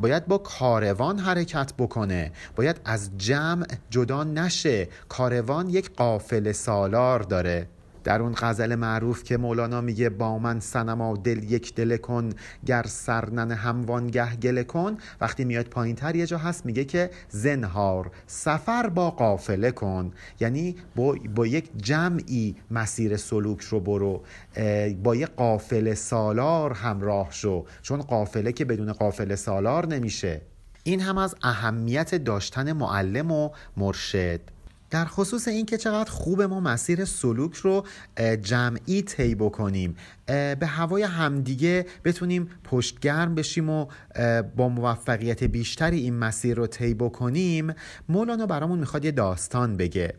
باید 0.00 0.26
با 0.26 0.38
کاروان 0.38 1.18
حرکت 1.18 1.72
بکنه. 1.78 2.32
باید 2.56 2.80
از 2.84 3.10
جمع 3.18 3.66
جدا 3.90 4.24
نشه. 4.24 4.88
کاروان 5.08 5.68
یک 5.68 5.90
قافل 5.96 6.52
سالار 6.52 7.20
داره. 7.20 7.68
در 8.04 8.22
اون 8.22 8.34
غزل 8.36 8.74
معروف 8.74 9.24
که 9.24 9.36
مولانا 9.36 9.80
میگه 9.80 10.08
با 10.08 10.38
من 10.38 10.60
سنما 10.60 11.16
دل 11.16 11.52
یک 11.52 11.74
دل 11.74 11.96
کن 11.96 12.30
گر 12.66 12.82
سرنن 12.82 13.50
هموانگه 13.50 14.36
گله 14.36 14.64
کن. 14.64 14.96
وقتی 15.20 15.44
میاد 15.44 15.66
پایین 15.66 15.96
تر 15.96 16.16
یه 16.16 16.26
جا 16.26 16.38
هست 16.38 16.66
میگه 16.66 16.84
که 16.84 17.10
زنهار 17.28 18.10
سفر 18.26 18.88
با 18.88 19.10
قافله 19.10 19.70
کن. 19.70 20.12
یعنی 20.40 20.76
با, 20.96 21.16
با 21.34 21.46
یک 21.46 21.70
جمعی 21.76 22.56
مسیر 22.70 23.16
سلوک 23.16 23.60
رو 23.60 23.80
برو 23.80 24.22
با 25.02 25.16
یه 25.16 25.26
قافل 25.26 25.94
سالار 25.94 26.72
همراه 26.72 27.28
شو. 27.30 27.64
چون 27.82 28.00
قافله 28.00 28.52
که 28.52 28.64
بدون 28.64 28.92
قافل 28.92 29.34
سالار 29.34 29.86
نمیشه. 29.86 30.40
این 30.82 31.00
هم 31.00 31.18
از 31.18 31.34
اهمیت 31.42 32.14
داشتن 32.14 32.72
معلم 32.72 33.30
و 33.30 33.50
مرشد. 33.76 34.40
در 34.94 35.04
خصوص 35.04 35.48
این 35.48 35.66
که 35.66 35.76
چقدر 35.76 36.10
خوب 36.10 36.42
ما 36.42 36.60
مسیر 36.60 37.04
سلوک 37.04 37.54
رو 37.54 37.84
جمعی 38.42 39.02
طی 39.02 39.34
بکنیم 39.34 39.96
به 40.26 40.66
هوای 40.66 41.02
همدیگه 41.02 41.86
بتونیم 42.04 42.50
پشتگرم 42.64 43.34
بشیم 43.34 43.70
و 43.70 43.86
با 44.56 44.68
موفقیت 44.68 45.44
بیشتری 45.44 46.00
این 46.00 46.14
مسیر 46.14 46.56
رو 46.56 46.66
طی 46.66 46.94
بکنیم 46.94 47.74
مولانا 48.08 48.46
برامون 48.46 48.78
می‌خواد 48.78 49.04
یه 49.04 49.10
داستان 49.10 49.76
بگه. 49.76 50.14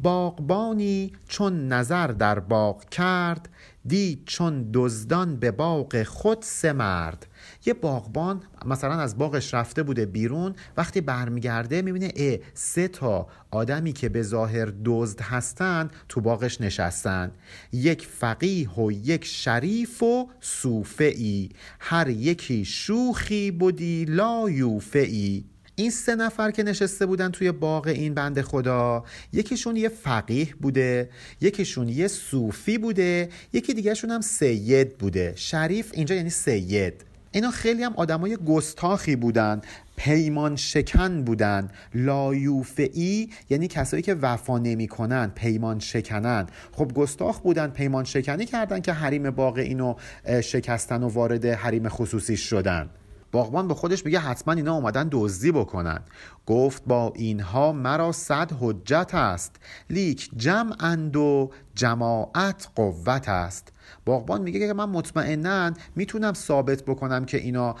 باغبانی 0.00 1.12
چون 1.28 1.68
نظر 1.68 2.06
در 2.06 2.38
باغ 2.38 2.84
کرد 2.84 3.48
دید 3.86 4.22
چون 4.26 4.70
دزدان 4.74 5.36
به 5.36 5.50
باغ 5.50 6.02
خود 6.02 6.38
سه 6.40 6.72
مرد. 6.72 7.26
یه 7.66 7.74
باغبان 7.74 8.42
مثلا 8.66 8.94
از 8.94 9.18
باغش 9.18 9.54
رفته 9.54 9.82
بوده 9.82 10.06
بیرون 10.06 10.54
وقتی 10.76 11.00
برمیگرده 11.00 11.82
می‌بینه 11.82 12.12
اه 12.16 12.38
سه 12.54 12.88
تا 12.88 13.26
آدمی 13.50 13.92
که 13.92 14.08
به 14.08 14.22
ظاهر 14.22 14.72
دزد 14.84 15.20
هستند 15.20 15.90
تو 16.08 16.20
باغش 16.20 16.60
نشستن. 16.60 17.30
یک 17.72 18.06
فقیه 18.06 18.70
و 18.70 18.92
یک 18.92 19.24
شریف 19.24 20.02
و 20.02 20.28
صوفه 20.40 21.04
ای 21.04 21.48
هر 21.80 22.08
یکی 22.08 22.64
شوخی 22.64 23.50
بودی 23.50 24.04
لا 24.04 24.50
یوفه 24.50 24.98
ای 24.98 25.44
این 25.80 25.90
سه 25.90 26.14
نفر 26.14 26.50
که 26.50 26.62
نشسته 26.62 27.06
بودن 27.06 27.30
توی 27.30 27.52
باغ 27.52 27.86
این 27.86 28.14
بند 28.14 28.40
خدا 28.40 29.04
یکیشون 29.32 29.76
یه 29.76 29.88
فقیه 29.88 30.48
بوده 30.60 31.10
یکیشون 31.40 31.88
یه 31.88 32.08
صوفی 32.08 32.78
بوده 32.78 33.28
یکی 33.52 33.74
دیگهشون 33.74 34.10
هم 34.10 34.20
سید 34.20 34.98
بوده. 34.98 35.32
شریف 35.36 35.90
اینجا 35.94 36.14
یعنی 36.14 36.30
سید. 36.30 37.04
اینا 37.32 37.50
خیلی 37.50 37.82
هم 37.82 37.92
آدمای 37.96 38.36
گستاخی 38.36 39.16
بودن 39.16 39.60
پیمان 39.96 40.56
شکن 40.56 41.24
بودن. 41.24 41.70
لایوفعی 41.94 43.30
یعنی 43.50 43.68
کسایی 43.68 44.02
که 44.02 44.14
وفا 44.14 44.58
نمی‌کنن 44.58 45.32
پیمان 45.34 45.78
شکنن. 45.78 46.46
خب 46.72 46.92
گستاخ 46.94 47.40
بودن 47.40 47.66
پیمان 47.66 48.04
شکنی 48.04 48.46
کردن 48.46 48.80
که 48.80 48.92
حریم 48.92 49.30
باغ 49.30 49.56
اینو 49.56 49.94
شکستن 50.40 51.02
و 51.02 51.08
وارد 51.08 51.44
حریم 51.44 51.88
خصوصیش 51.88 52.40
شدن. 52.40 52.90
باغبان 53.32 53.68
به 53.68 53.74
خودش 53.74 54.04
میگه 54.04 54.18
حتما 54.18 54.54
اینا 54.54 54.74
اومدن 54.74 55.08
دزدی 55.12 55.52
بکنن. 55.52 56.00
گفت 56.46 56.82
با 56.86 57.12
اینها 57.16 57.72
مرا 57.72 58.12
صد 58.12 58.52
حجت 58.60 59.10
است. 59.14 59.56
لیک 59.90 60.30
جمعند 60.36 61.16
و 61.16 61.50
جماعت 61.74 62.68
قوت 62.74 63.28
است. 63.28 63.72
باغبان 64.10 64.42
میگه 64.42 64.66
که 64.66 64.72
من 64.72 64.88
مطمئنا 64.88 65.72
می‌تونم 65.96 66.32
ثابت 66.32 66.82
بکنم 66.82 67.24
که 67.24 67.36
اینا 67.36 67.74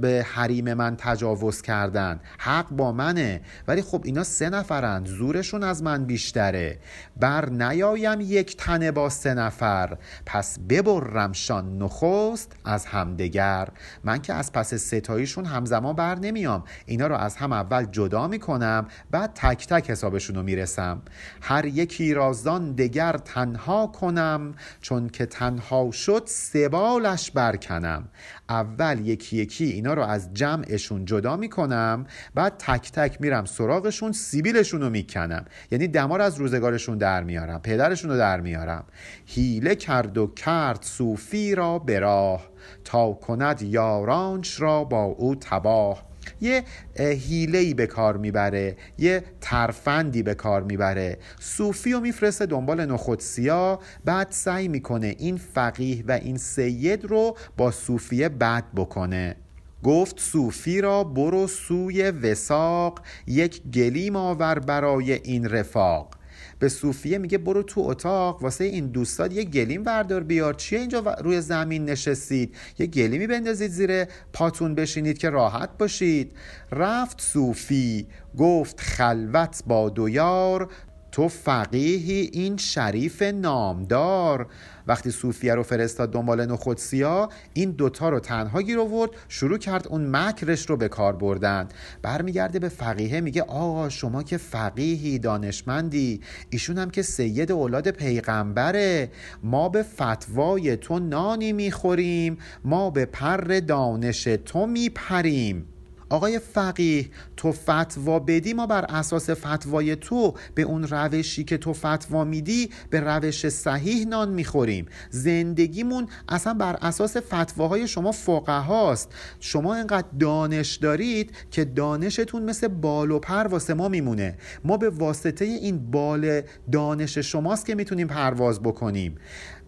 به 0.00 0.26
حریم 0.34 0.74
من 0.74 0.96
تجاوز 0.98 1.62
کردن. 1.62 2.20
حق 2.38 2.70
با 2.70 2.92
منه. 2.92 3.40
ولی 3.68 3.82
خب 3.82 4.02
اینا 4.04 4.24
سه 4.24 4.50
نفرند 4.50 5.06
زورشون 5.06 5.62
از 5.62 5.82
من 5.82 6.04
بیشتره. 6.04 6.78
بر 7.16 7.48
نیایم 7.50 8.20
یک 8.20 8.56
تنه 8.56 8.90
با 8.90 9.08
سه 9.08 9.34
نفر. 9.34 9.96
پس 10.26 10.58
ببرمشان 10.68 11.78
نخست 11.78 12.52
از 12.64 12.86
همدگر 12.86 13.68
من 14.04 14.18
که 14.22 14.32
از 14.32 14.52
پس 14.52 14.74
ستاییشون 14.74 15.44
همزمان 15.44 15.96
بر 15.96 16.14
نمیام. 16.18 16.64
اینا 16.86 17.06
رو 17.06 17.14
از 17.14 17.36
هم 17.36 17.52
اول 17.52 17.84
جدا 17.84 18.28
می‌کنم 18.28 18.86
بعد 19.10 19.30
تک 19.34 19.66
تک 19.66 19.90
حسابشون 19.90 20.36
رو 20.36 20.42
می‌رسم. 20.42 21.02
هر 21.40 21.64
یکی 21.64 22.14
رازان 22.14 22.72
دگر 22.72 23.16
تنها 23.16 23.86
کنم 23.86 24.54
چون 24.80 25.08
که 25.08 25.26
تنها 25.54 25.90
شد 25.90 26.22
سبالش 26.26 27.30
برکنم. 27.30 28.08
اول 28.48 29.06
یکی 29.06 29.36
یکی 29.36 29.64
اینا 29.64 29.94
رو 29.94 30.02
از 30.02 30.34
جمعشون 30.34 31.04
جدا 31.04 31.36
می‌کنم 31.36 32.06
بعد 32.34 32.54
تک 32.58 32.92
تک 32.92 33.20
میرم 33.20 33.44
سراغشون 33.44 34.12
سیبیلشون 34.12 34.80
رو 34.80 34.90
می‌کنم. 34.90 35.44
یعنی 35.70 35.88
دمار 35.88 36.20
از 36.20 36.38
روزگارشون 36.38 36.98
در 36.98 37.22
میارم 37.24 37.60
پدرشون 37.62 38.10
رو 38.10 38.16
در 38.16 38.40
میارم. 38.40 38.84
هیله 39.26 39.74
کرد 39.74 40.18
و 40.18 40.26
کرد 40.26 40.82
صوفی 40.82 41.54
را 41.54 41.78
به 41.78 41.98
راه 41.98 42.48
تا 42.84 43.12
کند 43.12 43.62
یارانش 43.62 44.60
را 44.60 44.84
با 44.84 45.02
او 45.02 45.34
تباه. 45.34 46.13
یه 46.40 46.64
هیلهی 46.98 47.74
به 47.74 47.86
کار 47.86 48.16
می‌بره 48.16 48.76
یه 48.98 49.24
ترفندی 49.40 50.22
به 50.22 50.34
کار 50.34 50.62
می‌بره. 50.62 51.18
صوفی 51.40 51.92
رو 51.92 52.00
میفرسته 52.00 52.46
دنبال 52.46 52.86
نخودسیا 52.86 53.78
بعد 54.04 54.26
سعی 54.30 54.68
می‌کنه 54.68 55.14
این 55.18 55.36
فقیه 55.36 56.04
و 56.08 56.12
این 56.12 56.36
سید 56.36 57.04
رو 57.04 57.36
با 57.56 57.70
صوفیه 57.70 58.28
بد 58.28 58.64
بکنه. 58.76 59.36
گفت 59.82 60.20
صوفی 60.20 60.80
را 60.80 61.04
برو 61.04 61.46
سوی 61.46 62.10
وساق 62.10 63.00
یک 63.26 63.62
گلیم 63.62 64.16
آور 64.16 64.58
برای 64.58 65.12
این 65.12 65.48
رفاق. 65.48 66.10
به 66.58 66.68
صوفیه 66.68 67.18
میگه 67.18 67.38
برو 67.38 67.62
تو 67.62 67.80
اتاق 67.80 68.42
واسه 68.42 68.64
این 68.64 68.86
دوستات 68.86 69.32
یه 69.32 69.44
گلیم 69.44 69.82
بردار 69.82 70.22
بیار. 70.22 70.54
چیه 70.54 70.78
اینجا 70.78 71.16
روی 71.24 71.40
زمین 71.40 71.84
نشستید؟ 71.84 72.56
یه 72.78 72.86
گلیمی 72.86 73.26
بندازید 73.26 73.70
زیر 73.70 74.04
پاتون 74.32 74.74
بشینید 74.74 75.18
که 75.18 75.30
راحت 75.30 75.70
باشید. 75.78 76.32
رفت 76.72 77.20
صوفی 77.20 78.06
گفت 78.38 78.80
خلوت 78.80 79.62
با 79.66 79.90
دویار 79.90 80.68
تو 81.14 81.28
فقیهی 81.28 82.30
این 82.32 82.56
شریف 82.56 83.22
نامدار. 83.22 84.46
وقتی 84.86 85.10
صوفیه 85.10 85.54
رو 85.54 85.62
فرستاد 85.62 86.12
دنبال 86.12 86.46
نخودسیا 86.46 87.28
این 87.52 87.70
دوتا 87.70 88.08
رو 88.08 88.20
تنها 88.20 88.62
گیر 88.62 88.80
آورد 88.80 89.10
شروع 89.28 89.58
کرد 89.58 89.88
اون 89.88 90.16
مکرش 90.16 90.70
رو 90.70 90.76
به 90.76 90.88
کار 90.88 91.16
بردن. 91.16 91.68
برمیگرده 92.02 92.58
به 92.58 92.68
فقیهه 92.68 93.20
میگه 93.20 93.42
آقا 93.42 93.88
شما 93.88 94.22
که 94.22 94.36
فقیهی 94.36 95.18
دانشمندی 95.18 96.20
ایشون 96.50 96.78
هم 96.78 96.90
که 96.90 97.02
سید 97.02 97.52
اولاد 97.52 97.90
پیغمبره. 97.90 99.10
ما 99.42 99.68
به 99.68 99.82
فتوای 99.82 100.76
تو 100.76 100.98
نانی 100.98 101.52
می‌خوریم 101.52 102.38
ما 102.64 102.90
به 102.90 103.04
پر 103.04 103.60
دانش 103.60 104.24
تو 104.24 104.66
میپریم. 104.66 105.73
آقای 106.14 106.38
فقیه 106.38 107.10
تو 107.36 107.52
فتوا 107.52 108.18
بدی 108.18 108.52
ما 108.52 108.66
بر 108.66 108.84
اساس 108.84 109.30
فتوای 109.30 109.96
تو 109.96 110.34
به 110.54 110.62
اون 110.62 110.84
روشی 110.84 111.44
که 111.44 111.56
تو 111.56 111.72
فتوا 111.72 112.24
میدی 112.24 112.70
به 112.90 113.00
روش 113.00 113.48
صحیح 113.48 114.06
نان 114.06 114.28
می‌خوریم. 114.30 114.86
زندگیمون 115.10 116.08
اصلا 116.28 116.54
بر 116.54 116.76
اساس 116.82 117.16
فتواهای 117.16 117.88
شما 117.88 118.12
فقهاست. 118.12 119.12
شما 119.40 119.74
انقدر 119.74 120.06
دانش 120.20 120.76
دارید 120.76 121.30
که 121.50 121.64
دانشتون 121.64 122.42
مثل 122.42 122.68
بال 122.68 123.10
و 123.10 123.18
پر 123.18 123.46
واسه 123.46 123.74
ما 123.74 123.88
میمونه. 123.88 124.36
ما 124.64 124.76
به 124.76 124.90
واسطه 124.90 125.44
این 125.44 125.90
بال 125.90 126.40
دانش 126.72 127.18
شماست 127.18 127.66
که 127.66 127.74
می‌تونیم 127.74 128.06
پرواز 128.06 128.62
بکنیم. 128.62 129.16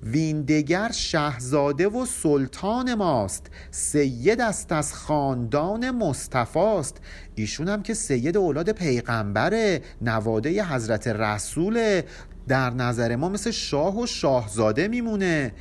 ویندگر 0.03 0.93
شهزاده 0.93 1.89
و 1.89 2.07
سلطان 2.07 2.95
ماست. 2.95 3.47
سید 3.71 4.41
است 4.41 4.73
از 4.73 4.95
خاندان 4.95 5.91
مصطفاست 5.91 6.97
ایشون 7.35 7.69
هم 7.69 7.83
که 7.83 7.95
سید 7.95 8.37
اولاد 8.37 8.73
پیغمبره 8.73 9.83
نواده 10.03 10.65
حضرت 10.65 11.07
رسوله. 11.07 12.05
در 12.49 12.71
نظر 12.71 13.17
ما 13.17 13.29
مثل 13.29 13.51
شاه 13.51 13.99
و 13.99 14.07
شاهزاده 14.07 14.89
میمونه. 14.89 15.53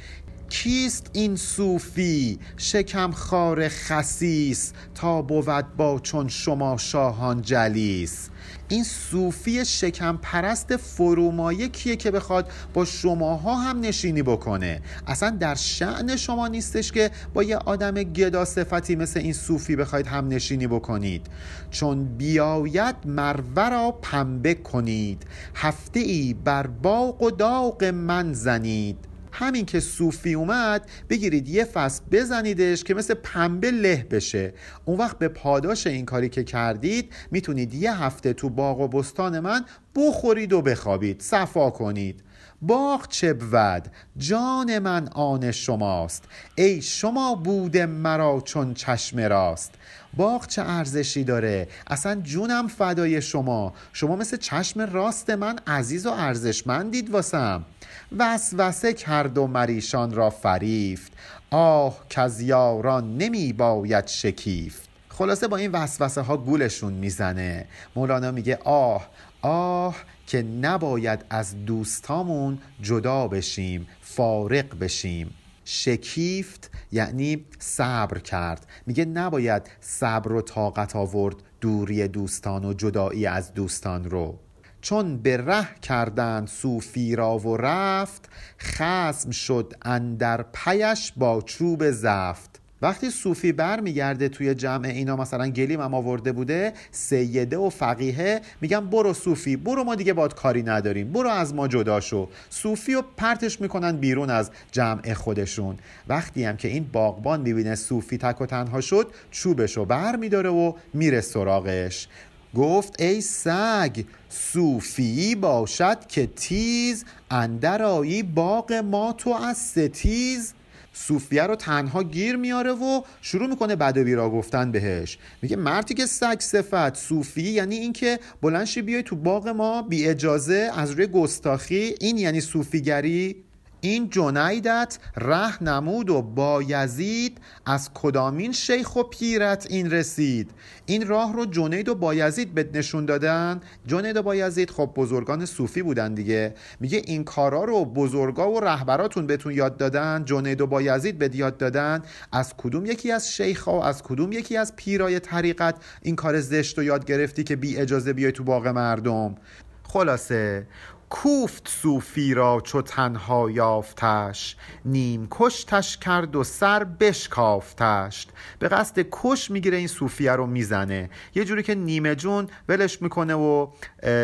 کیست 0.50 1.10
این 1.13 1.36
صوفی؟ 1.36 2.39
شکم 2.58 3.12
خار 3.12 3.67
خسیس. 3.67 4.74
تا 4.95 5.21
بود 5.21 5.76
با 5.78 6.00
چون 6.00 6.28
شما 6.28 6.78
شاهان 6.78 7.41
جلیس. 7.41 8.30
این 8.67 8.84
صوفی 8.84 9.65
شکم 9.65 10.19
پرست 10.21 10.78
فرومایه 10.78 11.67
کیه 11.67 11.95
که 11.95 12.12
بخواد 12.12 12.51
با 12.73 12.86
شماها 12.86 13.56
هم 13.56 13.80
نشینی 13.80 14.23
بکنه؟ 14.23 14.82
اصلا 15.08 15.30
در 15.30 15.56
شعن 15.56 16.15
شما 16.15 16.47
نیستش 16.47 16.91
که 16.91 17.12
با 17.34 17.43
یه 17.43 17.58
آدم 17.58 18.04
گدا 18.04 18.45
صفتی 18.45 18.95
مثل 18.95 19.19
این 19.19 19.34
صوفی 19.34 19.75
بخواید 19.75 20.08
هم 20.08 20.28
نشینی 20.28 20.67
بکنید. 20.67 21.28
چون 21.71 22.06
بیاید 22.06 22.95
مروه 23.06 23.69
را 23.69 23.91
پنبه 24.01 24.54
کنید. 24.54 25.23
هفته 25.56 25.99
ای 25.99 26.36
بر 26.43 26.67
باغ 26.67 27.21
و 27.21 27.32
داغ 27.32 27.84
من 27.84 28.34
زنید. 28.34 29.14
همین 29.36 29.65
که 29.65 29.80
صوفی 29.80 30.34
اومد 30.34 30.89
بگیرید 31.10 31.50
یه 31.50 31.63
فصل 31.63 32.02
بزنیدش 32.12 32.84
که 32.84 32.93
مثل 32.93 33.13
پنبه 33.13 33.71
له 33.71 34.08
بشه. 34.12 34.54
اون 34.86 34.98
وقت 34.98 35.19
به 35.19 35.28
پاداش 35.28 35.88
این 35.88 36.06
کاری 36.06 36.30
که 36.30 36.43
کردید 36.43 37.13
می‌تونید 37.32 37.74
یه 37.74 38.04
هفته 38.04 38.34
تو 38.34 38.50
باغ 38.50 38.80
و 38.80 38.88
بستان 38.88 39.39
من 39.39 39.65
بخورید 39.95 40.54
و 40.54 40.62
بخوابید. 40.62 41.21
صفا 41.21 41.69
کنید. 41.69 42.24
باغ 42.62 43.08
چه 43.08 43.34
بود؟ 43.34 43.91
جان 44.17 44.80
من 44.80 45.08
آن 45.08 45.52
شماست. 45.52 46.24
ای 46.56 46.82
شما 46.82 47.36
بود 47.36 47.78
مرا 47.78 48.41
چون 48.45 48.74
چشم 48.74 49.19
راست. 49.19 49.71
باغ 50.17 50.48
چه 50.48 50.62
ارزشی 50.62 51.24
داره؟ 51.24 51.67
اصلا 51.88 52.21
جونم 52.21 52.67
فدای 52.67 53.21
شما. 53.21 53.74
شما 53.93 54.15
مثل 54.15 54.38
چشم 54.38 54.82
راست 54.82 55.30
من 55.30 55.60
عزیز 55.67 56.06
و 56.06 56.10
ارزشمندید 56.10 57.10
واسم. 57.10 57.65
وسوسه 58.12 58.94
کرد 58.94 59.38
و 59.38 59.48
مریشان 59.48 60.13
را 60.13 60.30
فریفت. 60.30 61.12
آه 61.52 62.06
که 62.10 62.22
از 62.22 62.41
یاران 62.41 63.18
نمی 63.18 63.54
باید 63.54 64.08
شکیفت. 64.08 64.89
خلاصه 65.10 65.48
با 65.48 65.58
این 65.58 65.72
وسوسه 65.72 66.22
ها 66.22 66.38
گولشون 66.38 66.94
می‌زنه. 66.94 67.68
مولانا 67.96 68.32
میگه 68.32 68.60
آه 68.63 69.10
آه 69.41 69.96
که 70.28 70.41
نباید 70.41 71.26
از 71.30 71.65
دوستامون 71.65 72.58
جدا 72.82 73.28
بشیم 73.28 73.88
فارق 74.02 74.80
بشیم. 74.80 75.34
شکیفت 75.65 76.72
یعنی 76.91 77.46
صبر 77.60 78.20
کرد. 78.20 78.68
میگه 78.86 79.06
نباید 79.06 79.62
صبر 79.80 80.32
و 80.32 80.41
طاقت 80.41 80.96
آورد 80.96 81.36
دوری 81.62 82.08
دوستان 82.08 82.65
و 82.65 82.74
جدایی 82.74 83.26
از 83.26 83.54
دوستان 83.54 84.10
رو. 84.10 84.39
چون 84.86 85.17
به 85.17 85.38
ره 85.38 85.67
کردند 85.82 86.48
صوفی 86.48 87.15
را 87.15 87.38
و 87.38 87.58
رفت 87.58 88.30
خسم 88.60 89.32
شد 89.32 89.74
اندر 89.82 90.45
پیش 90.54 91.13
با 91.17 91.41
چوب 91.41 91.91
زفت. 91.91 92.62
وقتی 92.82 93.10
صوفی 93.10 93.52
بر 93.52 93.80
میگرده 93.80 94.30
توی 94.30 94.56
جمع 94.56 94.88
اینا 94.88 95.15
مثلا 95.15 95.48
گلیم 95.48 95.82
هم 95.82 95.93
آورده 95.93 96.32
بوده 96.32 96.74
سیده 96.91 97.58
و 97.58 97.69
فقیهه 97.69 98.41
میگن 98.62 98.86
برو 98.86 99.13
صوفی 99.13 99.56
برو 99.56 99.84
ما 99.84 99.95
دیگه 99.95 100.13
باد 100.13 100.36
کاری 100.36 100.63
نداریم 100.63 101.12
برو 101.12 101.30
از 101.30 101.54
ما 101.54 101.67
جدا 101.67 102.00
شو. 102.00 102.30
صوفی 102.50 102.95
و 102.95 103.04
پرتش 103.17 103.62
می‌کنن 103.62 103.98
بیرون 103.98 104.30
از 104.30 104.52
جمع 104.71 105.13
خودشون. 105.13 105.78
وقتی 106.08 106.43
هم 106.43 106.58
که 106.58 106.67
این 106.67 106.89
باغبان 106.93 107.41
می‌بینه 107.41 107.76
صوفی 107.76 108.17
تک 108.17 108.41
و 108.41 108.45
تنها 108.45 108.82
شد 108.82 109.08
چوبشو 109.32 109.86
بر 109.86 110.15
میداره 110.15 110.50
و 110.50 110.74
میره 110.93 111.21
سراغش. 111.21 112.08
گفت 112.56 113.02
ای 113.02 113.22
سگ 113.22 114.04
صوفی 114.30 115.36
باشد 115.36 116.08
که 116.08 116.28
تیز 116.36 117.06
اندرایی 117.32 118.24
باغ 118.24 118.74
ما 118.74 119.13
تو 119.13 119.30
از 119.30 119.58
ستیز. 119.58 120.54
صوفیه 120.94 121.44
رو 121.44 121.56
تنها 121.56 122.04
گیر 122.04 122.36
میاره 122.36 122.72
و 122.72 123.02
شروع 123.22 123.48
می‌کنه 123.48 123.76
بد 123.76 123.98
و 123.98 124.04
بیرا 124.04 124.30
گفتن 124.30 124.72
بهش. 124.72 125.18
میگه 125.41 125.56
مردی 125.56 125.94
که 125.94 126.06
سگ 126.06 126.39
صفت 126.39 126.96
صوفی 126.96 127.41
یعنی 127.41 127.76
اینکه 127.76 128.20
بلنشی 128.41 128.82
بیای 128.82 129.04
تو 129.04 129.15
باغ 129.15 129.48
ما 129.48 129.82
بی 129.82 130.08
اجازه 130.08 130.72
از 130.76 130.91
روی 130.91 131.08
گستاخی. 131.08 131.96
این 132.00 132.18
یعنی 132.18 132.41
صوفیگری. 132.41 133.44
این 133.86 134.10
جنیدت 134.10 134.98
ره 135.17 135.63
نمود 135.63 136.10
و 136.10 136.21
بایزید 136.21 137.38
از 137.65 137.89
کدامین 137.93 138.52
شیخ 138.52 138.95
و 138.95 139.04
پیرت 139.04 139.67
این 139.69 139.91
رسید؟ 139.91 140.52
این 140.86 141.08
راه 141.08 141.34
رو 141.34 141.45
جنید 141.45 141.89
و 141.89 141.95
بایزید 141.95 142.54
به 142.54 142.69
نشون 142.74 143.06
دادن؟ 143.06 143.62
جنید 143.88 144.17
و 144.17 144.24
بایزید 144.24 144.71
خب 144.71 144.91
بزرگان 144.95 145.45
صوفی 145.45 145.82
بودن 145.82 146.13
دیگه. 146.13 146.54
میگه 146.80 147.02
این 147.06 147.24
کارا 147.24 147.63
رو 147.63 147.86
بزرگا 147.86 148.52
و 148.52 148.60
رهبراتون 148.60 149.28
بهتون 149.28 149.54
یاد 149.54 149.78
دادن 149.78 150.26
جنید 150.26 150.62
و 150.62 150.67
بایزید 150.67 151.17
به 151.17 151.30
یاد 151.34 151.58
دادن؟ 151.58 152.02
از 152.32 152.54
کدوم 152.58 152.86
یکی 152.86 153.12
از 153.12 153.32
شیخ 153.32 153.67
و 153.67 153.71
از 153.71 154.04
کدوم 154.04 154.32
یکی 154.32 154.58
از 154.58 154.76
پیرای 154.76 155.19
طریقت 155.19 155.76
این 156.02 156.15
کار 156.15 156.41
زشت 156.41 156.80
و 156.80 156.84
یاد 156.84 157.06
گرفتی 157.06 157.43
که 157.43 157.56
بی 157.56 157.78
اجازه 157.78 158.13
بیای 158.13 158.32
تو 158.32 158.43
باغ 158.43 158.67
مردم؟ 158.67 159.36
خلاصه 159.84 160.67
کوفت 161.10 161.68
صوفی 161.68 162.34
را 162.34 162.62
چو 162.63 162.82
تنها 162.82 163.52
یافتش 163.52 164.56
نیم 164.86 165.28
کشتش 165.32 165.98
کرد 165.98 166.36
و 166.36 166.44
سر 166.44 166.84
بشکافتش 166.84 168.28
به 168.60 168.68
قصد 168.68 169.06
کش 169.12 169.52
می‌گیره 169.52 169.78
این 169.78 169.88
صوفیه 169.88 170.32
رو 170.32 170.48
می‌زنه. 170.48 171.10
یه 171.36 171.46
جوری 171.46 171.63
که 171.63 171.76
نیمه 171.76 172.15
جون 172.15 172.48
ولش 172.70 173.02
می‌کنه 173.02 173.34
و 173.34 173.68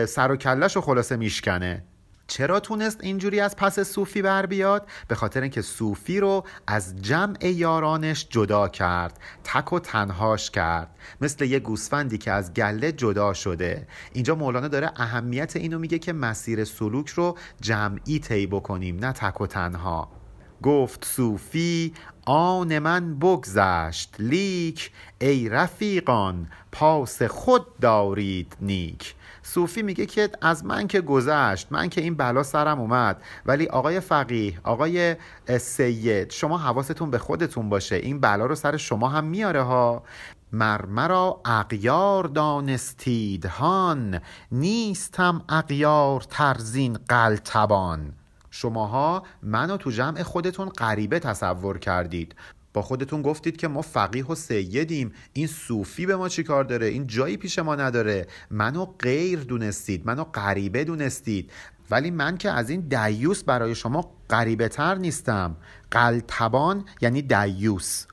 سر 0.07 0.31
و 0.31 0.35
کلش 0.35 0.75
رو 0.75 0.81
خلاصه 0.81 1.15
میشکنه. 1.15 1.83
چرا 2.31 2.59
تونست 2.59 3.03
اینجوری 3.03 3.39
از 3.39 3.55
پس 3.55 3.79
صوفی 3.79 4.21
بر 4.21 4.45
بیاد؟ 4.45 4.87
به 5.07 5.15
خاطر 5.15 5.41
اینکه 5.41 5.61
صوفی 5.61 6.19
رو 6.19 6.43
از 6.67 7.01
جمع 7.01 7.45
یارانش 7.45 8.27
جدا 8.29 8.67
کرد 8.67 9.19
تک 9.43 9.73
و 9.73 9.79
تنهاش 9.79 10.51
کرد. 10.51 10.95
مثل 11.21 11.45
یه 11.45 11.59
گوسفندی 11.59 12.17
که 12.17 12.31
از 12.31 12.53
گله 12.53 12.91
جدا 12.91 13.33
شده. 13.33 13.87
اینجا 14.13 14.35
مولانا 14.35 14.67
داره 14.67 14.91
اهمیت 14.95 15.55
اینو 15.55 15.79
میگه 15.79 15.99
که 15.99 16.13
مسیر 16.13 16.63
سلوک 16.63 17.09
رو 17.09 17.37
جمعی 17.61 18.19
طی 18.19 18.47
بکنیم 18.47 19.05
نه 19.05 19.11
تک 19.11 19.41
و 19.41 19.47
تنها. 19.47 20.11
گفت 20.63 21.05
صوفی 21.05 21.93
آن 22.25 22.79
من 22.79 23.19
بگذشت. 23.19 24.15
لیک 24.19 24.91
ای 25.21 25.49
رفیقان 25.49 26.47
پاس 26.71 27.21
خود 27.23 27.79
دارید 27.79 28.57
نیک. 28.61 29.15
صوفی 29.53 29.81
میگه 29.81 30.05
که 30.05 30.29
از 30.41 30.65
من 30.65 30.87
که 30.87 31.01
گذشت 31.01 31.67
من 31.71 31.89
که 31.89 32.01
این 32.01 32.15
بلا 32.15 32.43
سرم 32.43 32.79
اومد. 32.79 33.23
ولی 33.45 33.67
آقای 33.67 33.99
فقیه 33.99 34.59
آقای 34.63 35.15
سید 35.59 36.31
شما 36.31 36.57
حواستون 36.57 37.11
به 37.11 37.17
خودتون 37.17 37.69
باشه. 37.69 37.95
این 37.95 38.19
بلا 38.19 38.45
رو 38.45 38.55
سر 38.55 38.77
شما 38.77 39.09
هم 39.09 39.23
میاره 39.23 39.61
ها. 39.61 40.03
مرمرا 40.51 41.41
اقیار 41.45 42.23
دانستید 42.23 43.45
هان 43.45 44.21
نیستم 44.51 45.41
اقیار 45.49 46.21
ترزین 46.21 46.93
قلتبان. 47.09 48.13
شماها 48.51 49.23
منو 49.43 49.77
تو 49.77 49.91
جمع 49.91 50.23
خودتون 50.23 50.69
غریبه 50.69 51.19
تصور 51.19 51.77
کردید. 51.77 52.35
با 52.73 52.81
خودتون 52.81 53.21
گفتید 53.21 53.57
که 53.57 53.67
ما 53.67 53.81
فقیه 53.81 54.25
و 54.25 54.35
سیدیم. 54.35 55.13
این 55.33 55.47
صوفی 55.47 56.05
به 56.05 56.15
ما 56.15 56.29
چی 56.29 56.43
کار 56.43 56.63
داره؟ 56.63 56.87
این 56.87 57.07
جایی 57.07 57.37
پیش 57.37 57.59
ما 57.59 57.75
نداره. 57.75 58.27
منو 58.51 58.85
غیر 58.85 59.39
دونستید 59.39 60.05
منو 60.05 60.23
غریبه 60.23 60.83
دونستید. 60.83 61.51
ولی 61.91 62.11
من 62.11 62.37
که 62.37 62.51
از 62.51 62.69
این 62.69 62.81
دیوس 62.81 63.43
برای 63.43 63.75
شما 63.75 64.11
غریبه 64.29 64.67
تر 64.67 64.95
نیستم. 64.95 65.57
قلتبان 65.91 66.85
یعنی 67.01 67.21
دیوس. 67.21 68.05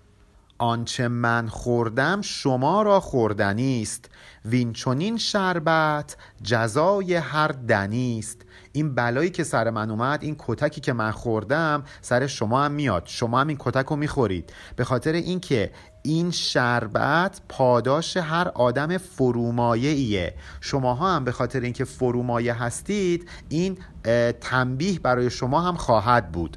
آنچه 0.59 1.09
من 1.09 1.49
خوردم 1.49 2.21
شما 2.23 2.83
را 2.83 3.01
خوردنی 3.01 3.83
است. 3.83 4.11
وین 4.45 4.73
چنین 4.73 5.17
شربت 5.17 6.17
جزای 6.43 7.15
هر 7.15 7.49
دنی 7.49 8.19
است. 8.19 8.43
این 8.79 8.95
بلایی 8.95 9.31
که 9.31 9.45
سر 9.45 9.71
من 9.71 9.91
اومد 9.91 10.23
این 10.23 10.37
کتکی 10.39 10.81
که 10.81 10.93
من 10.93 11.11
خوردم 11.11 11.85
سر 12.01 12.27
شما 12.27 12.65
هم 12.65 12.73
میاد. 12.73 13.03
شما 13.07 13.41
هم 13.41 13.49
این 13.49 13.57
کتک 13.61 13.87
رو 13.87 13.97
می‌خورید. 13.97 14.53
به 14.77 14.85
خاطر 14.85 15.13
اینکه 15.13 15.71
این 16.03 16.31
شربت 16.31 17.41
پاداش 17.49 18.17
هر 18.17 18.49
آدم 18.49 18.99
فرومایه 18.99 19.91
ایه 19.91 20.35
شماها 20.61 21.17
هم 21.17 21.25
به 21.25 21.33
خاطر 21.33 21.61
اینکه 21.61 21.85
فرومایه 21.85 22.63
هستید 22.63 23.29
این 23.49 23.79
تنبیه 24.41 24.99
برای 24.99 25.31
شما 25.31 25.61
هم 25.61 25.77
خواهد 25.77 26.33
بود. 26.33 26.57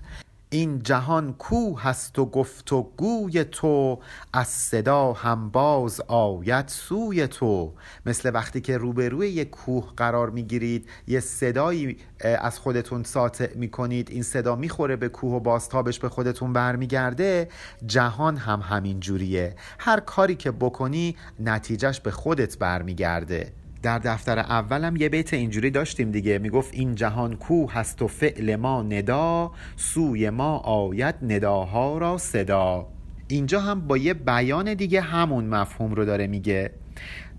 این 0.54 0.80
جهان 0.80 1.34
کو 1.34 1.76
هست 1.80 2.20
و 2.20 2.26
گفت 2.26 2.74
و 2.74 2.92
گوی 2.98 3.44
تو 3.44 4.00
از 4.34 4.48
صدا 4.48 5.14
هم 5.14 5.50
باز 5.50 6.02
آید 6.08 6.68
سوی 6.68 7.28
تو. 7.28 7.74
مثل 8.06 8.32
وقتی 8.34 8.62
که 8.62 8.78
روبروی 8.78 9.28
یک 9.28 9.50
کوه 9.50 9.94
قرار 9.98 10.30
می‌گیرید 10.30 10.90
یه 11.08 11.20
صدایی 11.20 11.98
از 12.20 12.60
خودتون 12.60 13.04
ساطع 13.04 13.56
می‌کنید. 13.56 14.10
این 14.12 14.24
صدا 14.24 14.56
می‌خوره 14.56 14.96
به 14.96 15.10
کوه 15.10 15.34
و 15.34 15.40
بازتابش 15.40 16.00
به 16.00 16.10
خودتون 16.10 16.54
برمیگرده. 16.54 17.50
جهان 17.86 18.38
هم 18.38 18.60
همین 18.60 19.00
جوریه. 19.00 19.56
هر 19.80 20.00
کاری 20.00 20.36
که 20.36 20.52
بکنی 20.52 21.16
نتیجهش 21.40 22.00
به 22.00 22.12
خودت 22.12 22.58
برمیگرده. 22.58 23.54
در 23.82 24.00
دفتر 24.00 24.40
اولم 24.40 24.96
یه 24.96 25.10
بیت 25.10 25.34
اینجوری 25.34 25.72
داشتیم 25.72 26.12
دیگه. 26.12 26.40
می‌گفت 26.40 26.74
این 26.74 26.96
جهان 26.96 27.36
کو 27.36 27.68
هست 27.70 28.02
و 28.02 28.08
فعل 28.08 28.56
ما 28.56 28.84
ندا 28.84 29.52
سوی 29.76 30.30
ما 30.30 30.58
آید 30.58 31.16
نداها 31.22 31.98
را 31.98 32.18
صدا. 32.18 32.88
اینجا 33.28 33.60
هم 33.60 33.82
با 33.88 33.98
یه 33.98 34.14
بیان 34.14 34.74
دیگه 34.74 35.02
همون 35.02 35.46
مفهوم 35.46 35.94
رو 35.94 36.06
داره 36.06 36.28
میگه. 36.28 36.72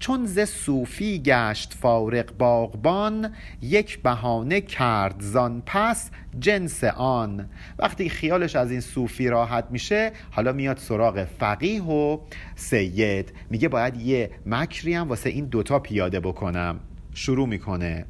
چون 0.03 0.27
ز 0.27 0.41
صوفی 0.41 1.19
گشت 1.19 1.75
فارغ 1.75 2.33
باغبان 2.39 3.33
یک 3.61 4.03
بهانه 4.03 4.61
کرد 4.61 5.17
زان 5.21 5.63
پس 5.67 6.11
جنس 6.39 6.85
آن. 6.85 7.49
وقتی 7.79 8.09
خیالش 8.09 8.57
از 8.57 8.71
این 8.71 8.81
صوفی 8.81 9.29
راحت 9.29 9.67
میشه 9.71 10.13
حالا 10.31 10.53
میاد 10.53 10.77
سراغ 10.77 11.25
فقیه 11.25 11.83
و 11.83 12.19
سید. 12.55 13.33
میگه 13.51 13.69
باید 13.69 13.97
یه 13.97 14.31
مکری 14.47 14.95
هم 14.95 15.09
واسه 15.09 15.31
این 15.31 15.45
دوتا 15.45 15.79
پیاده 15.79 16.21
بکنم. 16.21 16.81
شروع 17.15 17.49
می‌کنه. 17.49 18.05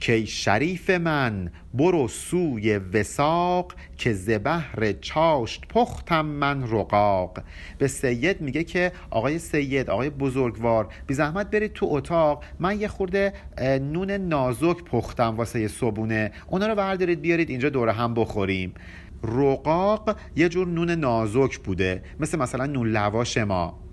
کی 0.00 0.26
شریف 0.26 0.90
من 0.90 1.50
برو 1.74 2.08
سوی 2.08 2.78
وساق 2.78 3.74
که 3.96 4.12
زبهر 4.12 4.92
چاشت 4.92 5.68
پختم 5.68 6.26
من 6.26 6.70
رقاق. 6.70 7.38
به 7.78 7.88
سید 7.88 8.40
میگه 8.40 8.64
که 8.64 8.92
آقای 9.10 9.38
سید 9.38 9.90
آقای 9.90 10.10
بزرگوار 10.10 10.88
بی 11.06 11.14
زحمت 11.14 11.50
برید 11.50 11.72
تو 11.72 11.86
اتاق. 11.90 12.44
من 12.58 12.80
یه 12.80 12.88
خورده 12.88 13.32
نون 13.80 14.10
نازک 14.10 14.84
پختم 14.84 15.36
واسه 15.36 15.68
صبونه 15.68 16.32
اونا 16.48 16.66
رو 16.66 16.74
بردارید 16.74 17.20
بیارید 17.20 17.50
اینجا 17.50 17.68
دور 17.68 17.88
هم 17.88 18.14
بخوریم. 18.14 18.74
رقاق 19.22 20.16
یه 20.36 20.48
جور 20.48 20.68
نون 20.68 20.90
نازک 20.90 21.58
بوده. 21.58 22.02
مثل 22.20 22.38
مثلا 22.38 22.66
نون 22.66 22.88
لواش 22.88 23.38
ما. 23.38 23.83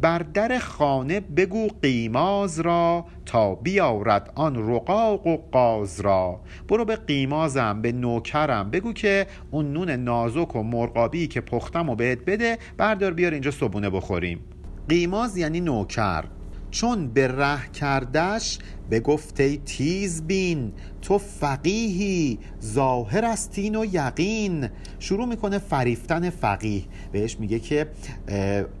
بر 0.00 0.18
در 0.18 0.58
خانه 0.58 1.20
بگو 1.20 1.68
قیماز 1.82 2.60
را 2.60 3.04
تا 3.26 3.54
بیارد 3.54 4.32
آن 4.34 4.74
رقاق 4.74 5.26
و 5.26 5.36
قاز 5.52 6.00
را. 6.00 6.40
برو 6.68 6.84
به 6.84 6.96
قیمازم 6.96 7.82
به 7.82 7.92
نوکرم. 7.92 8.70
بگو 8.70 8.92
که 8.92 9.26
اون 9.50 9.72
نون 9.72 9.90
نازک 9.90 10.56
و 10.56 10.62
مرغابی 10.62 11.26
که 11.26 11.40
پختم 11.40 11.88
و 11.88 11.94
بهت 11.94 12.18
بده 12.26 12.58
بردار 12.76 13.12
بیار 13.12 13.32
اینجا 13.32 13.50
صبونه 13.50 13.90
بخوریم. 13.90 14.40
قیماز 14.88 15.36
یعنی 15.36 15.60
نوکر. 15.60 16.24
چون 16.70 17.08
به 17.08 17.28
ره 17.28 17.70
کردش 17.72 18.58
به 18.90 19.00
گفته 19.00 19.56
تیز 19.56 20.22
بین 20.22 20.72
تو 21.02 21.18
فقیهی 21.18 22.38
ظاهر 22.64 23.24
استین 23.24 23.76
و 23.76 23.84
یقین. 23.92 24.68
شروع 24.98 25.26
می‌کنه 25.26 25.58
فریفتن 25.58 26.30
فقیه. 26.30 26.82
بهش 27.12 27.36
میگه 27.40 27.58
که 27.58 27.86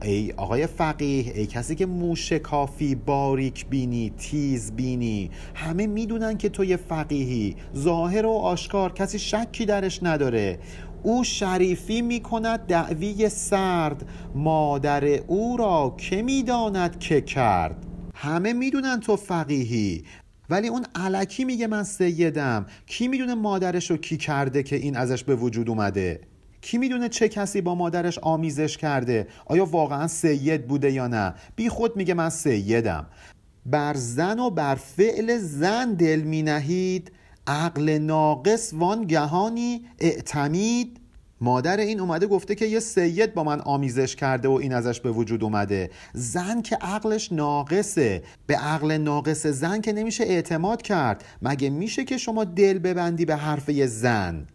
ای 0.02 0.32
آقای 0.36 0.66
فقیه 0.66 1.32
ای 1.34 1.46
کسی 1.46 1.74
که 1.74 1.86
موشکافی 1.86 2.94
باریک 2.94 3.66
بینی 3.66 4.12
تیز 4.18 4.72
بینی. 4.72 5.30
همه 5.54 5.86
می‌دونن 5.86 6.36
که 6.36 6.48
تو 6.48 6.64
یه 6.64 6.76
فقیهی. 6.76 7.56
ظاهر 7.76 8.26
و 8.26 8.30
آشکار 8.30 8.92
کسی 8.92 9.18
شکی 9.18 9.66
درش 9.66 10.02
نداره. 10.02 10.58
او 11.02 11.24
شریفی 11.24 12.02
می 12.02 12.20
کند 12.20 12.60
دعوی 12.60 13.28
سرد. 13.28 14.08
مادر 14.34 15.04
او 15.04 15.56
را 15.56 15.94
که 15.98 16.22
می‌داند 16.22 16.98
که 16.98 17.20
کرد. 17.20 17.86
همه 18.14 18.52
می‌دونن 18.52 19.00
تو 19.00 19.16
فقیهی. 19.16 20.04
ولی 20.50 20.68
اون 20.68 20.84
علکی 20.94 21.44
میگه 21.44 21.66
من 21.66 21.82
سیدم. 21.82 22.66
کی 22.86 23.08
می‌دونه 23.08 23.34
مادرش 23.34 23.90
رو 23.90 23.96
کی 23.96 24.16
کرده 24.16 24.62
که 24.62 24.76
این 24.76 24.96
ازش 24.96 25.24
به 25.24 25.34
وجود 25.34 25.68
اومده؟ 25.68 26.20
کی 26.60 26.78
می‌دونه 26.78 27.08
چه 27.08 27.28
کسی 27.28 27.60
با 27.60 27.74
مادرش 27.74 28.18
آمیزش 28.18 28.76
کرده؟ 28.76 29.26
آیا 29.46 29.64
واقعا 29.64 30.06
سید 30.06 30.66
بوده 30.66 30.92
یا 30.92 31.06
نه؟ 31.06 31.34
بی 31.56 31.68
خود 31.68 31.96
میگه 31.96 32.14
من 32.14 32.28
سیدم. 32.30 33.06
بر 33.66 33.94
زن 33.94 34.38
و 34.38 34.50
بر 34.50 34.74
فعل 34.74 35.38
زن 35.38 35.94
دل 35.94 36.20
می 36.20 36.42
نهید 36.42 37.12
عقل 37.48 37.90
ناقص 37.90 38.72
وان 38.74 39.04
گهانی 39.04 39.84
اعتمید. 39.98 41.00
مادر 41.40 41.76
این 41.76 42.00
اومده 42.00 42.26
گفته 42.26 42.54
که 42.54 42.66
یه 42.66 42.80
سید 42.80 43.34
با 43.34 43.44
من 43.44 43.60
آمیزش 43.60 44.16
کرده 44.16 44.48
و 44.48 44.52
این 44.52 44.72
ازش 44.72 45.00
به 45.00 45.10
وجود 45.10 45.44
اومده. 45.44 45.90
زن 46.14 46.62
که 46.62 46.76
عقلش 46.76 47.32
ناقصه. 47.32 48.22
به 48.46 48.56
عقل 48.56 48.92
ناقص 48.92 49.46
زن 49.46 49.80
که 49.80 49.92
نمیشه 49.92 50.24
اعتماد 50.24 50.82
کرد. 50.82 51.24
مگه 51.42 51.70
میشه 51.70 52.04
که 52.04 52.18
شما 52.18 52.44
دل 52.44 52.78
ببندی 52.78 53.24
به 53.24 53.36
حرف 53.36 53.68
یه 53.68 53.86
زن؟ 53.86 54.46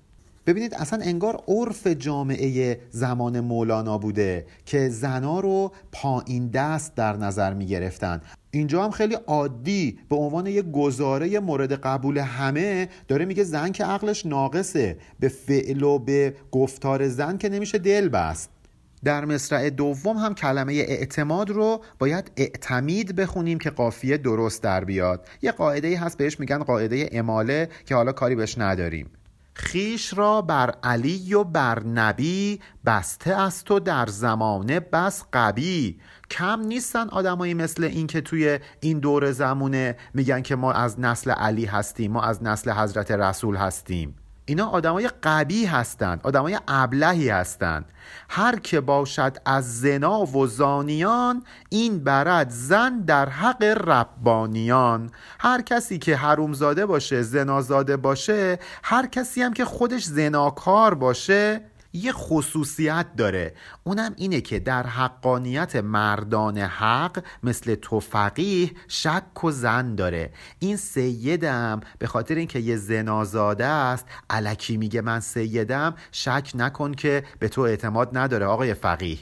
ببینید 0.48 0.74
اصلا 0.76 1.00
انگار 1.04 1.44
عرف 1.48 1.88
جامعه 1.88 2.80
زمان 2.90 3.40
مولانا 3.40 3.98
بوده 3.98 4.46
که 4.66 4.90
زنا 4.90 5.40
رو 5.40 5.72
پایین 5.92 6.48
دست 6.48 6.96
در 6.96 7.18
نظر 7.18 7.54
می 7.54 7.66
گرفتن 7.66 8.22
اینجا 8.52 8.84
هم 8.84 8.92
خیلی 8.92 9.16
عادی 9.28 10.00
به 10.10 10.16
عنوان 10.16 10.46
یه 10.46 10.62
گزاره 10.62 11.40
مورد 11.40 11.74
قبول 11.74 12.18
همه 12.18 12.90
داره 13.08 13.26
میگه 13.26 13.44
زن 13.44 13.72
که 13.72 13.86
عقلش 13.86 14.26
ناقصه 14.26 14.98
به 15.20 15.28
فعل 15.28 15.84
و 15.84 16.00
به 16.00 16.36
گفتار 16.52 17.08
زن 17.08 17.38
که 17.38 17.50
نمیشه 17.50 17.78
دل 17.78 18.10
بست. 18.10 18.50
در 19.04 19.26
مصرع 19.26 19.70
دوم 19.70 20.18
هم 20.18 20.36
کلمه 20.36 20.74
اعتماد 20.74 21.50
رو 21.50 21.82
باید 22.00 22.32
اعتمید 22.38 23.16
بخونیم 23.16 23.60
که 23.60 23.70
قافیه 23.70 24.18
درست 24.18 24.64
در 24.64 24.84
بیاد. 24.84 25.28
یه 25.42 25.52
قاعده 25.52 26.00
هست 26.00 26.18
بهش 26.18 26.40
میگن 26.40 26.64
قاعده 26.64 27.10
اماله 27.12 27.70
که 27.86 27.96
حالا 27.96 28.12
کاری 28.12 28.36
بهش 28.36 28.58
نداریم. 28.58 29.10
خیش 29.54 30.14
را 30.18 30.42
بر 30.42 30.74
علی 30.84 31.34
و 31.34 31.44
بر 31.44 31.84
نبی 31.84 32.60
بسته 32.86 33.34
است 33.34 33.72
و 33.72 33.80
در 33.80 34.06
زمانه 34.06 34.80
بس 34.80 35.24
قبی 35.34 36.00
کم 36.32 36.60
نیستن 36.60 37.10
آدمایی 37.10 37.54
مثل 37.54 37.84
این 37.84 38.08
که 38.08 38.22
توی 38.22 38.60
این 38.80 39.00
دور 39.00 39.32
زمونه 39.32 39.98
میگن 40.14 40.42
که 40.42 40.56
ما 40.56 40.72
از 40.72 41.00
نسل 41.00 41.32
علی 41.32 41.66
هستیم 41.66 42.12
ما 42.12 42.22
از 42.22 42.44
نسل 42.44 42.72
حضرت 42.72 43.12
رسول 43.12 43.56
هستیم. 43.56 44.16
اینا 44.46 44.66
آدمای 44.66 45.10
قبی 45.24 45.66
هستند 45.66 46.20
آدمای 46.24 46.60
ابلهی 46.68 47.30
هستند. 47.30 47.86
هر 48.30 48.60
که 48.60 48.82
باشد 48.82 49.38
از 49.46 49.80
زنا 49.80 50.26
و 50.26 50.48
زانیان 50.48 51.44
این 51.70 52.04
برد 52.04 52.50
زن 52.50 53.00
در 53.00 53.30
حق 53.30 53.64
ربانیان. 53.64 55.12
هر 55.40 55.62
کسی 55.62 55.98
که 55.98 56.16
حرومزاده 56.16 56.86
باشه 56.86 57.22
زنازاده 57.22 57.98
باشه 57.98 58.60
هر 58.84 59.08
کسی 59.08 59.42
هم 59.42 59.54
که 59.54 59.66
خودش 59.66 60.04
زناکار 60.04 60.94
باشه 60.94 61.62
یه 61.94 62.12
خصوصیت 62.12 63.06
داره. 63.18 63.54
اونم 63.84 64.14
اینه 64.18 64.42
که 64.42 64.60
در 64.60 64.88
حقانیت 64.88 65.76
مردان 65.76 66.58
حق 66.58 67.24
مثل 67.44 67.76
تو 67.76 68.00
فقیه 68.00 68.72
شک 68.88 69.44
و 69.44 69.52
زن 69.52 69.96
داره. 69.96 70.34
این 70.60 70.78
سیدم 70.78 71.82
به 72.00 72.08
خاطر 72.08 72.36
اینکه 72.36 72.60
یه 72.60 72.76
زنازاده 72.76 73.66
است 73.66 74.06
علکی 74.30 74.78
میگه 74.78 75.02
من 75.02 75.20
سیدم 75.20 75.96
شک 76.12 76.52
نکن 76.56 76.94
که 76.94 77.24
به 77.40 77.50
تو 77.50 77.62
اعتماد 77.62 78.18
نداره 78.18 78.46
آقای 78.46 78.74
فقیه. 78.74 79.18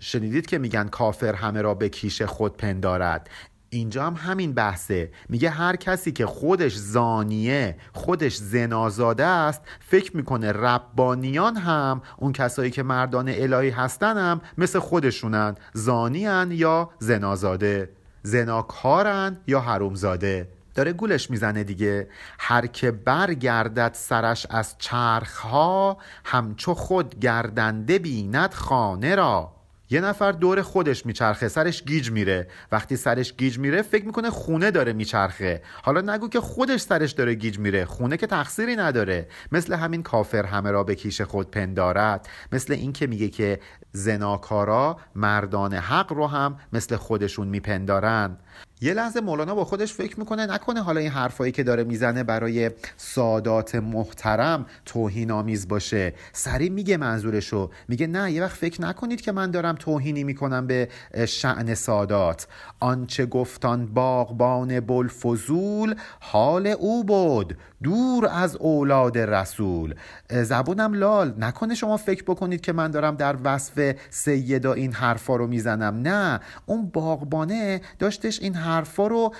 شنیدید 0.00 0.46
که 0.46 0.58
میگن 0.58 0.88
کافر 0.88 1.34
همه 1.34 1.62
را 1.62 1.74
به 1.74 1.88
کیش 1.88 2.22
خود 2.22 2.56
پندارد. 2.56 3.30
اینجا 3.70 4.06
هم 4.06 4.14
همین 4.14 4.52
بحثه. 4.52 5.10
میگه 5.28 5.50
هر 5.50 5.76
کسی 5.76 6.12
که 6.12 6.26
خودش 6.26 6.76
زانیه 6.76 7.76
خودش 7.92 8.36
زنازاده 8.36 9.24
است 9.24 9.62
فکر 9.80 10.16
می‌کنه 10.16 10.52
ربانیان 10.52 11.56
هم 11.56 12.02
اون 12.16 12.32
کسایی 12.32 12.70
که 12.70 12.82
مردان 12.82 13.28
الهی 13.28 13.70
هستن 13.70 14.16
هم 14.16 14.40
مثل 14.58 14.78
خودشونن. 14.78 15.54
زانیان 15.72 16.52
یا 16.52 16.90
زنازاده؟ 16.98 17.90
زناکارن 18.22 19.36
یا 19.46 19.60
حرومزاده؟ 19.60 20.48
داره 20.74 20.92
گولش 20.92 21.30
می‌زنه 21.30 21.64
دیگه. 21.64 22.08
هر 22.38 22.66
که 22.66 22.90
برگردد 22.90 23.90
سرش 23.94 24.46
از 24.50 24.74
چرخها 24.78 25.98
همچو 26.24 26.74
خود 26.74 27.20
گردنده 27.20 27.98
بیند 27.98 28.54
خانه 28.54 29.14
را. 29.14 29.53
یه 29.94 30.00
نفر 30.00 30.32
دور 30.32 30.62
خودش 30.62 31.06
میچرخه 31.06 31.48
سرش 31.48 31.82
گیج 31.82 32.10
میره. 32.10 32.48
وقتی 32.72 32.96
سرش 32.96 33.34
گیج 33.36 33.58
میره 33.58 33.82
فکر 33.82 34.06
می‌کنه 34.06 34.30
خونه 34.30 34.70
داره 34.70 34.92
میچرخه. 34.92 35.62
حالا 35.82 36.14
نگو 36.14 36.28
که 36.28 36.40
خودش 36.40 36.80
سرش 36.80 37.12
داره 37.12 37.34
گیج 37.34 37.58
میره. 37.58 37.84
خونه 37.84 38.16
که 38.16 38.26
تقصیری 38.26 38.76
نداره. 38.76 39.28
مثل 39.52 39.74
همین 39.74 40.02
کافر 40.02 40.44
همه 40.44 40.70
را 40.70 40.84
به 40.84 40.94
کیش 40.94 41.20
خود 41.20 41.50
پندارد. 41.50 42.28
مثل 42.52 42.72
این 42.72 42.92
که 42.92 43.06
میگه 43.06 43.28
که 43.28 43.60
زناکارا 43.92 44.98
مردان 45.14 45.74
حق 45.74 46.12
رو 46.12 46.26
هم 46.26 46.58
مثل 46.72 46.96
خودشون 46.96 47.48
میپندارن 47.48 48.36
یه 48.84 48.94
لحظه 48.94 49.20
مولانا 49.20 49.54
با 49.54 49.64
خودش 49.64 49.92
فکر 49.92 50.18
می‌کنه 50.18 50.46
نکنه 50.46 50.82
حالا 50.82 51.00
این 51.00 51.10
حرفایی 51.10 51.52
که 51.52 51.62
داره 51.62 51.84
می‌زنه 51.84 52.22
برای 52.24 52.70
سادات 52.96 53.74
محترم 53.74 54.66
توهین 54.84 55.30
آمیز 55.30 55.68
باشه. 55.68 56.14
سریع 56.32 56.70
میگه 56.70 56.96
منظورشو. 56.96 57.70
میگه 57.88 58.06
نه 58.06 58.32
یه 58.32 58.42
وقت 58.42 58.56
فکر 58.56 58.82
نکنید 58.82 59.20
که 59.20 59.32
من 59.32 59.50
دارم 59.50 59.74
توهینی 59.74 60.24
می‌کنم 60.24 60.66
به 60.66 60.88
شعن 61.26 61.74
سادات. 61.74 62.46
آنچه 62.80 63.26
گفتان 63.26 63.86
باغبان 63.86 64.80
بلفزول 64.80 65.94
حال 66.20 66.66
او 66.66 67.04
بود 67.04 67.58
دور 67.82 68.28
از 68.32 68.56
اولاد 68.56 69.18
رسول. 69.18 69.94
زبونم 70.30 70.94
لال. 70.94 71.34
نکنه 71.38 71.74
شما 71.74 71.96
فکر 71.96 72.22
بکنید 72.22 72.60
که 72.60 72.72
من 72.72 72.90
دارم 72.90 73.16
در 73.16 73.36
وصف 73.44 73.94
سیدا 74.10 74.72
این 74.72 74.92
حرفا 74.92 75.36
رو 75.36 75.46
می‌زنم. 75.46 76.00
نه 76.08 76.40
اون 76.66 76.86
باغبانه 76.86 77.80
داشتش 77.98 78.40
این 78.40 78.54
حرفا 78.74 79.06
رو 79.06 79.34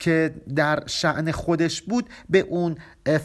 که 0.00 0.34
در 0.56 0.82
شعن 0.86 1.30
خودش 1.30 1.82
بود 1.82 2.08
به 2.30 2.38
اون 2.38 2.76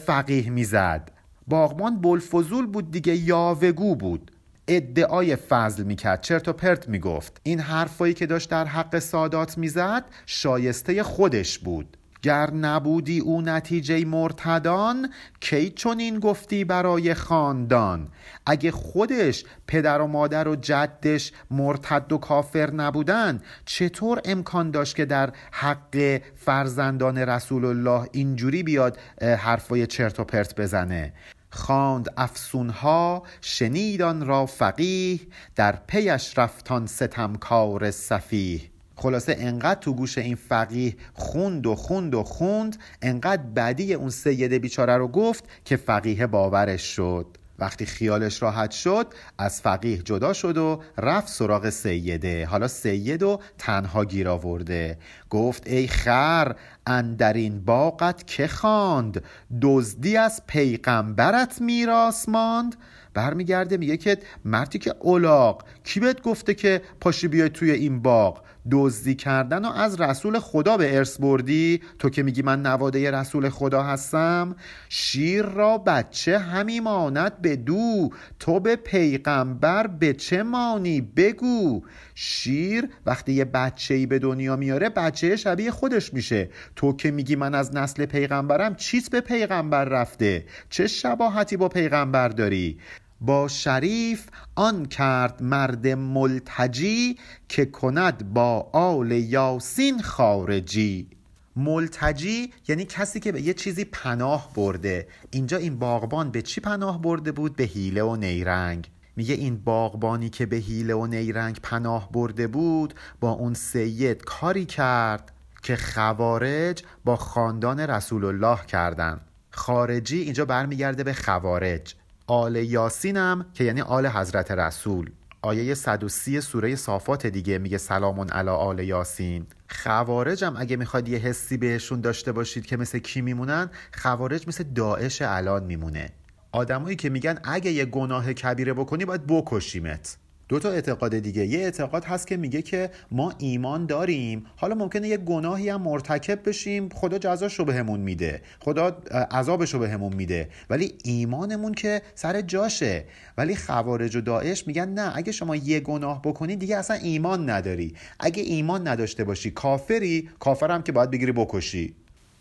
فقیه 0.06 0.50
می‌زد. 0.50 1.10
باغبان 1.46 2.00
بلفزول 2.00 2.66
بود 2.66 2.90
دیگه 2.90 3.16
یاوگو 3.16 3.94
بود. 3.94 4.30
ادعای 4.68 5.36
فضل 5.36 5.82
می‌کرد. 5.82 6.20
چرت 6.20 6.48
و 6.48 6.52
پرت 6.52 6.88
می‌گفت. 6.88 7.40
این 7.42 7.60
حرفایی 7.60 8.14
که 8.14 8.26
داشت 8.26 8.50
در 8.50 8.64
حق 8.64 8.98
سادات 8.98 9.58
می‌زد 9.58 10.04
شایسته 10.26 11.02
خودش 11.02 11.58
بود. 11.58 11.97
گر 12.22 12.50
نبودی 12.50 13.20
او 13.20 13.42
نتیجه 13.42 14.04
مرتدان 14.04 15.12
کی 15.40 15.70
چون 15.70 15.98
این 15.98 16.18
گفتی 16.20 16.64
برای 16.64 17.14
خاندان؟ 17.14 18.08
اگه 18.46 18.70
خودش 18.70 19.44
پدر 19.66 20.00
و 20.00 20.06
مادر 20.06 20.48
و 20.48 20.56
جدش 20.56 21.32
مرتد 21.50 22.12
و 22.12 22.18
کافر 22.18 22.70
نبودن 22.70 23.40
چطور 23.64 24.20
امکان 24.24 24.70
داشت 24.70 24.96
که 24.96 25.04
در 25.04 25.32
حق 25.52 26.20
فرزندان 26.36 27.18
رسول 27.18 27.64
الله 27.64 28.08
اینجوری 28.12 28.62
بیاد 28.62 28.98
حرفای 29.22 29.86
چرت 29.86 30.20
و 30.20 30.24
پرت 30.24 30.60
بزنه؟ 30.60 31.12
خواند 31.50 32.08
افسونها 32.16 33.22
شنیدان 33.40 34.26
را 34.26 34.46
فقیه 34.46 35.20
در 35.56 35.78
پیش 35.86 36.38
رفتان 36.38 36.86
ستمکار 36.86 37.90
صفیه 37.90 38.60
خلاصه 39.00 39.36
انقدر 39.38 39.80
تو 39.80 39.92
گوش 39.92 40.18
این 40.18 40.34
فقیه 40.34 40.96
خوند 41.14 41.66
و 41.66 41.74
خوند 41.74 42.14
و 42.14 42.22
خوند 42.22 42.76
انقدر 43.02 43.42
بدی 43.42 43.94
اون 43.94 44.10
سید 44.10 44.52
بیچاره 44.52 44.96
رو 44.96 45.08
گفت 45.08 45.44
که 45.64 45.76
فقیه 45.76 46.26
باورش 46.26 46.82
شد. 46.82 47.26
وقتی 47.58 47.86
خیالش 47.86 48.42
راحت 48.42 48.70
شد 48.70 49.06
از 49.38 49.60
فقیه 49.60 49.98
جدا 49.98 50.32
شد 50.32 50.58
و 50.58 50.82
رفت 50.98 51.28
سراغ 51.28 51.70
سیده. 51.70 52.46
حالا 52.46 52.68
سید 52.68 53.22
و 53.22 53.40
تنها 53.58 54.04
گیر 54.04 54.28
آورده. 54.28 54.98
گفت 55.30 55.66
ای 55.66 55.86
خر 55.86 56.56
اندر 56.86 57.32
این 57.32 57.64
باغت 57.64 58.26
که 58.26 58.46
خواند؟ 58.46 59.24
دزدی 59.62 60.16
از 60.16 60.42
پیغمبرت 60.46 61.60
میراث 61.60 62.28
ماند 62.28 62.76
برمیگرده 63.14 63.76
میگه 63.76 63.96
که 63.96 64.18
مردی 64.44 64.78
که 64.78 64.94
اولاق 65.00 65.64
کی 65.84 66.00
بهت 66.00 66.22
گفته 66.22 66.54
که 66.54 66.82
پاشی 67.00 67.28
بیای 67.28 67.48
توی 67.48 67.70
این 67.70 68.02
باغ؟ 68.02 68.42
دزدی 68.70 69.14
کردن 69.14 69.64
و 69.64 69.68
از 69.68 70.00
رسول 70.00 70.38
خدا 70.38 70.76
به 70.76 70.96
ارث 70.96 71.20
بردی؟ 71.20 71.80
تو 71.98 72.10
که 72.10 72.22
میگی 72.22 72.42
من 72.42 72.62
نواده 72.62 73.10
رسول 73.10 73.48
خدا 73.48 73.82
هستم 73.82 74.56
شیر 74.88 75.42
را 75.42 75.78
بچه 75.78 76.38
همی 76.38 76.80
ماند 76.80 77.42
به 77.42 77.56
دو 77.56 78.10
تو 78.38 78.60
به 78.60 78.76
پیغمبر 78.76 79.86
به 79.86 80.12
چه 80.12 80.42
مانی 80.42 81.00
بگو. 81.00 81.82
شیر 82.14 82.88
وقتی 83.06 83.32
یه 83.32 83.44
بچه 83.44 83.94
ای 83.94 84.06
به 84.06 84.18
دنیا 84.18 84.56
میاره 84.56 84.88
بچه 84.88 85.36
شبیه 85.36 85.70
خودش 85.70 86.14
میشه. 86.14 86.50
تو 86.76 86.92
که 86.92 87.10
میگی 87.10 87.36
من 87.36 87.54
از 87.54 87.74
نسل 87.74 88.06
پیغمبرم 88.06 88.74
چیت 88.74 89.10
به 89.10 89.20
پیغمبر 89.20 89.84
رفته؟ 89.84 90.44
چه 90.70 90.86
شباهتی 90.86 91.56
با 91.56 91.68
پیغمبر 91.68 92.28
داری؟ 92.28 92.78
با 93.20 93.48
شریف 93.48 94.26
آن 94.54 94.86
کرد 94.86 95.42
مرد 95.42 95.86
ملتجی 95.86 97.18
که 97.48 97.66
کند 97.66 98.34
با 98.34 98.70
آل 98.72 99.10
یاسین 99.10 100.02
خارجی. 100.02 101.08
ملتجی 101.56 102.52
یعنی 102.68 102.84
کسی 102.84 103.20
که 103.20 103.32
به 103.32 103.42
یه 103.42 103.54
چیزی 103.54 103.84
پناه 103.84 104.50
برده. 104.54 105.08
اینجا 105.30 105.56
این 105.56 105.78
باغبان 105.78 106.30
به 106.30 106.42
چی 106.42 106.60
پناه 106.60 107.02
برده 107.02 107.32
بود؟ 107.32 107.56
به 107.56 107.64
حیله 107.64 108.02
و 108.02 108.16
نیرنگ. 108.16 108.90
میگه 109.16 109.34
این 109.34 109.56
باغبانی 109.56 110.30
که 110.30 110.46
به 110.46 110.56
حیله 110.56 110.94
و 110.94 111.06
نیرنگ 111.06 111.60
پناه 111.62 112.12
برده 112.12 112.46
بود 112.46 112.94
با 113.20 113.30
اون 113.30 113.54
سید 113.54 114.24
کاری 114.24 114.64
کرد 114.64 115.32
که 115.62 115.76
خوارج 115.76 116.82
با 117.04 117.16
خاندان 117.16 117.80
رسول 117.80 118.24
الله 118.24 118.58
کردن. 118.66 119.20
خارجی 119.50 120.18
اینجا 120.18 120.44
برمیگرده 120.44 121.04
به 121.04 121.12
خوارج. 121.12 121.94
آل 122.30 122.56
یاسینم 122.56 123.46
که 123.54 123.64
یعنی 123.64 123.80
آل 123.80 124.06
حضرت 124.06 124.50
رسول. 124.50 125.10
آیه 125.42 125.74
130 125.74 126.40
سوره 126.40 126.76
صافات 126.76 127.26
دیگه 127.26 127.58
میگه 127.58 127.78
سلامون 127.78 128.28
علی 128.28 128.48
آل 128.48 128.78
یاسین. 128.78 129.46
خوارجم 129.68 130.54
اگه 130.58 130.76
می‌خواد 130.76 131.08
یه 131.08 131.18
حسی 131.18 131.56
بهشون 131.56 132.00
داشته 132.00 132.32
باشید 132.32 132.66
که 132.66 132.76
مثل 132.76 132.98
کی 132.98 133.20
میمونن 133.20 133.70
خوارج 133.94 134.48
مثل 134.48 134.64
داعش 134.64 135.22
الان 135.22 135.64
میمونه. 135.64 136.10
آدمایی 136.52 136.96
که 136.96 137.10
میگن 137.10 137.38
اگه 137.44 137.70
یه 137.70 137.84
گناه 137.84 138.32
کبیره 138.32 138.72
بکنی 138.72 139.04
باید 139.04 139.26
بکشیمت. 139.26 140.16
دو 140.48 140.58
تا 140.58 140.70
اعتقاد 140.70 141.18
دیگه. 141.18 141.46
یه 141.46 141.58
اعتقاد 141.58 142.04
هست 142.04 142.26
که 142.26 142.36
میگه 142.36 142.62
که 142.62 142.90
ما 143.10 143.32
ایمان 143.38 143.86
داریم. 143.86 144.46
حالا 144.56 144.74
ممکنه 144.74 145.08
یه 145.08 145.16
گناهی 145.16 145.68
هم 145.68 145.82
مرتکب 145.82 146.48
بشیم. 146.48 146.88
خدا 146.88 147.18
جزاش 147.18 147.54
رو 147.54 147.64
بهمون 147.64 148.00
میده. 148.00 148.42
خدا 148.60 148.96
عذابش 149.30 149.74
رو 149.74 149.80
بهمون 149.80 150.12
میده. 150.12 150.48
ولی 150.70 150.94
ایمانمون 151.04 151.74
که 151.74 152.02
سر 152.14 152.40
جاشه. 152.40 153.04
ولی 153.38 153.56
خوارج 153.56 154.16
و 154.16 154.20
داعش 154.20 154.66
میگن 154.66 154.88
نه 154.88 155.16
اگه 155.16 155.32
شما 155.32 155.56
یه 155.56 155.80
گناه 155.80 156.22
بکنی 156.22 156.56
دیگه 156.56 156.76
اصلا 156.76 156.96
ایمان 156.96 157.50
نداری. 157.50 157.94
اگه 158.20 158.42
ایمان 158.42 158.88
نداشته 158.88 159.24
باشی 159.24 159.50
کافری 159.50 160.28
کافرم 160.38 160.82
که 160.82 160.92
باید 160.92 161.10
بگیری 161.10 161.32
بکشی. 161.32 161.94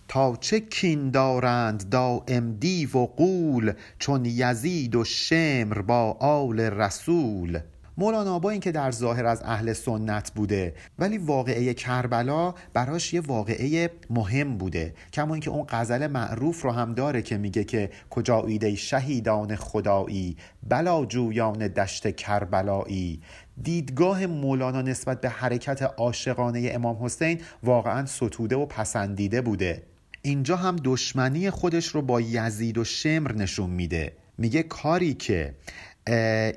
تا 0.07 0.37
چه 0.39 0.59
کین 0.59 1.11
دارند 1.11 1.89
دائم 1.89 2.53
دیو 2.59 2.97
و 2.97 3.05
قول 3.05 3.73
چون 3.99 4.25
یزید 4.25 4.95
و 4.95 5.03
شمر 5.03 5.81
با 5.81 6.11
آل 6.19 6.59
رسول؟ 6.59 7.59
مولانا 7.99 8.39
با 8.39 8.49
اینکه 8.49 8.71
در 8.71 8.91
ظاهر 8.91 9.25
از 9.25 9.41
اهل 9.45 9.73
سنت 9.73 10.31
بوده 10.35 10.73
ولی 10.99 11.17
واقعه 11.17 11.73
کربلا 11.73 12.53
براش 12.73 13.13
یه 13.13 13.21
واقعه 13.21 13.89
مهم 14.09 14.57
بوده. 14.57 14.93
کما 15.13 15.33
اینکه 15.33 15.49
اون 15.49 15.65
غزل 15.69 16.07
معروف 16.07 16.61
رو 16.61 16.71
هم 16.71 16.93
داره 16.93 17.21
که 17.21 17.37
میگه 17.37 17.63
که 17.63 17.89
کجا 18.09 18.41
ایده 18.41 18.75
شهیدان 18.75 19.55
خدایی 19.55 20.37
بلا 20.69 21.05
جویان 21.05 21.67
دشت 21.67 22.15
کربلایی. 22.15 23.21
دیدگاه 23.63 24.25
مولانا 24.25 24.81
نسبت 24.81 25.21
به 25.21 25.29
حرکت 25.29 25.81
عاشقانه 25.81 26.69
امام 26.73 27.05
حسین 27.05 27.41
واقعا 27.63 28.05
ستوده 28.05 28.55
و 28.55 28.65
پسندیده 28.65 29.41
بوده. 29.41 29.83
اینجا 30.21 30.55
هم 30.55 30.75
دشمنی 30.83 31.49
خودش 31.49 31.87
رو 31.87 32.01
با 32.01 32.21
یزید 32.21 32.77
و 32.77 32.83
شمر 32.83 33.31
نشون 33.31 33.69
میده. 33.69 34.13
میگه 34.37 34.63
کاری 34.63 35.13
که 35.13 35.53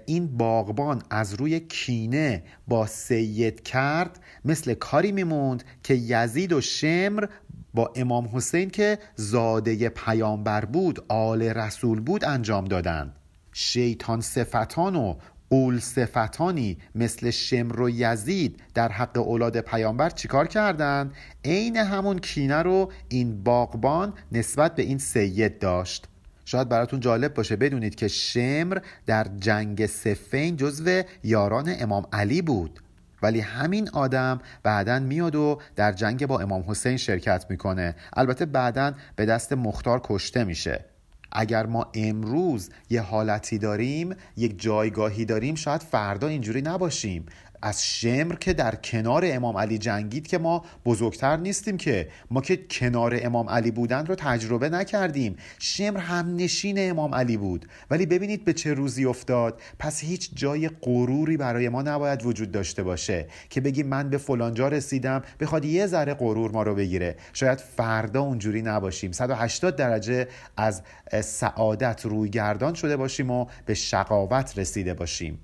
این 0.06 0.36
باغبان 0.36 1.02
از 1.10 1.34
روی 1.34 1.60
کینه 1.60 2.42
با 2.68 2.86
سید 2.86 3.62
کرد 3.62 4.20
مثل 4.44 4.74
کاری 4.74 5.12
میموند 5.12 5.64
که 5.82 5.94
یزید 5.94 6.52
و 6.52 6.60
شمر 6.60 7.26
با 7.74 7.92
امام 7.96 8.28
حسین 8.32 8.70
که 8.70 8.98
زاده 9.16 9.88
پیامبر 9.88 10.64
بود 10.64 11.04
آل 11.08 11.42
رسول 11.42 12.00
بود 12.00 12.24
انجام 12.24 12.64
دادن 12.64 13.12
شیطان 13.52 14.20
صفتان 14.20 14.96
و 14.96 15.14
قول 15.50 15.78
صفتانی 15.78 16.78
مثل 16.94 17.30
شمر 17.30 17.80
و 17.80 17.90
یزید 17.90 18.62
در 18.74 18.92
حق 18.92 19.18
اولاد 19.18 19.60
پیامبر 19.60 20.10
چیکار 20.10 20.46
کردند؟ 20.46 21.14
عین 21.44 21.76
همون 21.76 22.18
کینه 22.18 22.62
رو 22.62 22.92
این 23.08 23.42
باغبان 23.42 24.14
نسبت 24.32 24.74
به 24.74 24.82
این 24.82 24.98
سید 24.98 25.58
داشت. 25.58 26.06
شاید 26.50 26.68
براتون 26.68 27.00
جالب 27.00 27.34
باشه. 27.34 27.56
بدونید 27.56 27.94
که 27.94 28.08
شمر 28.08 28.78
در 29.06 29.26
جنگ 29.38 29.86
سفین 29.86 30.56
جزو 30.56 31.02
یاران 31.24 31.74
امام 31.80 32.06
علی 32.12 32.42
بود. 32.42 32.80
ولی 33.22 33.40
همین 33.40 33.88
آدم 33.88 34.40
بعدا 34.62 34.98
میاد 34.98 35.34
و 35.34 35.60
در 35.76 35.92
جنگ 35.92 36.26
با 36.26 36.40
امام 36.40 36.64
حسین 36.66 36.96
شرکت 36.96 37.46
می‌کنه. 37.50 37.96
البته 38.12 38.46
بعدا 38.46 38.92
به 39.16 39.26
دست 39.26 39.52
مختار 39.52 40.00
کشته 40.04 40.44
میشه. 40.44 40.84
اگر 41.32 41.66
ما 41.66 41.90
امروز 41.94 42.70
یه 42.90 43.00
حالتی 43.00 43.58
داریم 43.58 44.14
یک 44.36 44.60
جایگاهی 44.60 45.24
داریم 45.24 45.54
شاید 45.54 45.82
فردا 45.82 46.28
اینجوری 46.28 46.62
نباشیم. 46.62 47.26
از 47.62 47.86
شمر 47.86 48.34
که 48.34 48.52
در 48.52 48.74
کنار 48.74 49.22
امام 49.26 49.56
علی 49.56 49.78
جنگید 49.78 50.26
که 50.26 50.38
ما 50.38 50.64
بزرگتر 50.84 51.36
نیستیم 51.36 51.76
که 51.76 52.08
ما 52.30 52.40
که 52.40 52.56
کنار 52.70 53.18
امام 53.22 53.48
علی 53.48 53.70
بودن 53.70 54.06
رو 54.06 54.14
تجربه 54.14 54.68
نکردیم. 54.68 55.36
شمر 55.58 55.98
هم 55.98 56.36
نشین 56.36 56.90
امام 56.90 57.14
علی 57.14 57.36
بود. 57.36 57.66
ولی 57.90 58.06
ببینید 58.06 58.44
به 58.44 58.52
چه 58.52 58.74
روزی 58.74 59.04
افتاد. 59.04 59.60
پس 59.78 60.00
هیچ 60.00 60.30
جای 60.34 60.68
غروری 60.68 61.36
برای 61.36 61.68
ما 61.68 61.82
نباید 61.82 62.26
وجود 62.26 62.52
داشته 62.52 62.82
باشه 62.82 63.26
که 63.50 63.60
بگیم 63.60 63.86
من 63.86 64.10
به 64.10 64.18
فلانجا 64.18 64.68
رسیدم 64.68 65.22
بخواد 65.40 65.64
یه 65.64 65.86
ذره 65.86 66.14
غرور 66.14 66.50
ما 66.50 66.62
رو 66.62 66.74
بگیره. 66.74 67.16
شاید 67.32 67.58
فردا 67.58 68.20
اونجوری 68.20 68.62
نباشیم. 68.62 69.12
180 69.12 69.76
درجه 69.76 70.28
از 70.56 70.82
سعادت 71.20 72.06
روی 72.06 72.30
گردان 72.30 72.74
شده 72.74 72.96
باشیم 72.96 73.30
و 73.30 73.46
به 73.66 73.74
شقاوت 73.74 74.58
رسیده 74.58 74.94
باشیم. 74.94 75.38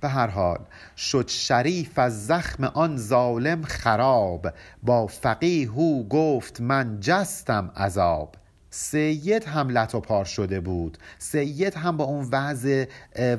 به 0.00 0.08
هر 0.08 0.26
حال 0.26 0.58
شد 0.96 1.28
شریف 1.28 1.98
از 1.98 2.26
زخم 2.26 2.64
آن 2.64 2.96
ظالم 2.96 3.62
خراب. 3.62 4.48
با 4.82 5.06
فقیه 5.06 5.70
او 5.70 6.08
گفت 6.08 6.60
من 6.60 7.00
جستم 7.00 7.70
عذاب. 7.76 8.34
سید 8.70 9.44
هم 9.44 9.68
لط 9.68 9.96
پار 9.96 10.24
شده 10.24 10.60
بود. 10.60 10.98
سید 11.18 11.74
هم 11.74 11.96
با 11.96 12.04
اون 12.04 12.28
وضع 12.32 12.84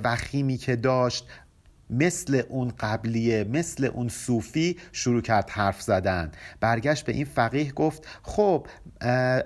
وخیمی 0.03 0.57
که 0.57 0.75
داشت 0.75 1.27
مثل 1.89 2.41
اون 2.49 2.73
قبلیه 2.79 3.43
مثل 3.43 3.85
اون 3.85 4.09
صوفی 4.09 4.77
شروع 4.91 5.21
کرد 5.21 5.49
حرف 5.49 5.81
زدن. 5.81 6.31
برگشت 6.59 7.05
به 7.05 7.11
این 7.11 7.25
فقیه 7.25 7.71
گفت 7.71 8.07
خب 8.23 8.67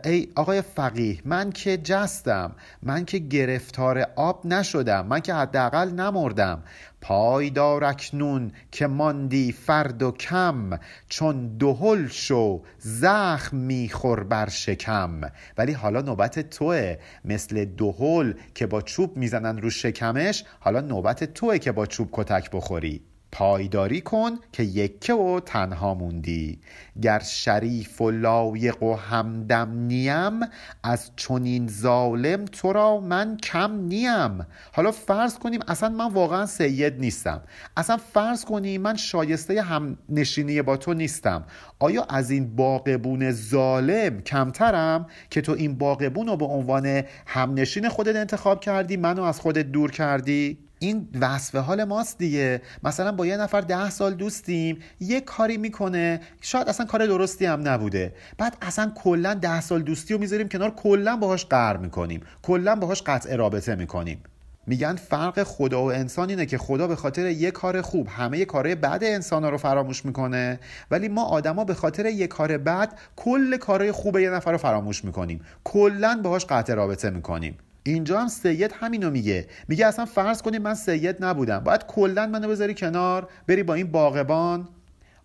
ای 0.05 0.27
آقای 0.35 0.61
فقیه 0.61 1.19
من 1.25 1.51
که 1.51 1.77
جستم 1.77 2.51
من 2.83 3.05
که 3.05 3.17
گرفتار 3.17 4.07
آب 4.15 4.45
نشدم 4.45 5.05
من 5.05 5.19
که 5.19 5.33
حداقل 5.33 5.89
نمردم. 5.89 6.63
پایدار 7.03 7.83
اکنون 7.83 8.51
که 8.71 8.87
ماندی 8.87 9.51
فرد 9.51 10.03
و 10.03 10.11
کم 10.11 10.79
چون 11.09 11.57
دهل 11.57 12.07
شو 12.07 12.61
زخم 12.79 13.57
میخور 13.57 14.23
بر 14.23 14.49
شکم. 14.49 15.21
ولی 15.57 15.71
حالا 15.71 16.01
نوبت 16.01 16.39
توه 16.49 16.97
مثل 17.25 17.65
دهل 17.65 18.33
که 18.55 18.67
با 18.67 18.81
چوب 18.81 19.17
می‌زنن 19.17 19.57
رو 19.57 19.69
شکمش 19.69 20.43
حالا 20.59 20.81
نوبت 20.81 21.23
توه 21.23 21.57
که 21.57 21.71
با 21.71 21.85
چوب 21.85 22.09
کتک 22.11 22.51
بخوری. 22.51 23.01
پایداری 23.33 24.01
کن 24.01 24.31
که 24.51 24.63
یکه 24.63 25.13
و 25.13 25.39
تنها 25.39 25.93
موندی. 25.93 26.59
گر 27.01 27.19
شریف 27.19 28.01
و 28.01 28.11
لایق 28.11 28.83
و 28.83 28.95
همدم 28.95 29.71
نیم 29.71 30.39
از 30.83 31.11
چنین 31.15 31.67
ظالم 31.67 32.45
تو 32.45 32.73
را 32.73 32.99
من 32.99 33.37
کم 33.37 33.79
نیم. 33.79 34.45
حالا 34.71 34.91
فرض 34.91 35.39
کنیم 35.39 35.59
اصلا 35.67 35.89
من 35.89 36.13
واقعا 36.13 36.45
سید 36.45 36.99
نیستم. 36.99 37.41
اصلا 37.77 37.97
فرض 37.97 38.45
کنیم 38.45 38.81
من 38.81 38.95
شایسته 38.95 39.61
هم 39.61 39.97
نشینی 40.09 40.61
با 40.61 40.77
تو 40.77 40.93
نیستم. 40.93 41.43
آیا 41.79 42.03
از 42.03 42.31
این 42.31 42.55
باقبون 42.55 43.31
ظالم 43.31 44.21
کمترم 44.21 45.07
که 45.29 45.41
تو 45.41 45.51
این 45.51 45.77
باقبون 45.77 46.27
رو 46.27 46.37
به 46.37 46.45
عنوان 46.45 47.03
همنشین 47.25 47.89
خودت 47.89 48.15
انتخاب 48.15 48.59
کردی 48.59 48.97
منو 48.97 49.23
از 49.23 49.39
خودت 49.39 49.71
دور 49.71 49.91
کردی؟ 49.91 50.57
این 50.83 51.07
وصف 51.21 51.55
حال 51.55 51.83
ماست 51.83 52.17
دیگه. 52.17 52.61
مثلا 52.83 53.11
با 53.11 53.25
یه 53.25 53.37
نفر 53.37 53.61
ده 53.61 53.89
سال 53.89 54.13
دوستیم 54.13 54.79
یه 54.99 55.21
کاری 55.21 55.57
می‌کنه. 55.57 56.21
شاید 56.41 56.69
اصلا 56.69 56.85
کار 56.85 57.05
درستی 57.05 57.45
هم 57.45 57.67
نبوده. 57.67 58.13
بعد 58.37 58.57
اصلا 58.61 58.91
کلا 58.95 59.33
ده 59.33 59.61
سال 59.61 59.81
دوستی 59.81 60.13
رو 60.13 60.19
می‌ذاریم 60.19 60.47
کنار 60.47 60.69
کلا 60.69 61.15
باهاش 61.15 61.45
قهر 61.45 61.77
می‌کنیم. 61.77 62.21
کلا 62.41 62.75
باهاش 62.75 63.01
قطع 63.01 63.35
رابطه 63.35 63.75
می‌کنیم. 63.75 64.23
میگن 64.67 64.95
فرق 64.95 65.43
خدا 65.43 65.83
و 65.83 65.91
انسان 65.91 66.29
اینه 66.29 66.45
که 66.45 66.57
خدا 66.57 66.87
به 66.87 66.95
خاطر 66.95 67.25
یه 67.25 67.51
کار 67.51 67.81
خوب 67.81 68.07
همه 68.07 68.45
کارهای 68.45 68.75
بد 68.75 68.99
انسان 69.03 69.43
رو 69.43 69.57
فراموش 69.57 70.05
می‌کنه 70.05 70.59
ولی 70.91 71.07
ما 71.07 71.23
آدما 71.23 71.63
به 71.63 71.73
خاطر 71.73 72.05
یه 72.05 72.27
کار 72.27 72.57
بد 72.57 72.93
کل 73.15 73.57
کارهای 73.57 73.91
خوب 73.91 74.17
یه 74.17 74.29
نفر 74.29 74.51
رو 74.51 74.57
فراموش 74.57 75.05
می‌کنیم. 75.05 75.41
کلا 75.63 76.19
باهاش 76.23 76.45
قطع 76.45 76.73
رابطه 76.73 77.09
می‌کنیم. 77.09 77.57
اینجا 77.83 78.19
هم 78.19 78.27
سید 78.27 78.71
همینو 78.79 79.09
میگه. 79.09 79.47
میگه 79.67 79.85
اصلا 79.85 80.05
فرض 80.05 80.41
کنیم 80.41 80.61
من 80.61 80.75
سید 80.75 81.25
نبودم. 81.25 81.59
باید 81.59 81.85
کلا 81.85 82.27
منو 82.27 82.47
بذاری 82.47 82.73
کنار 82.73 83.29
بری 83.47 83.63
با 83.63 83.73
این 83.73 83.87
باغبان. 83.87 84.67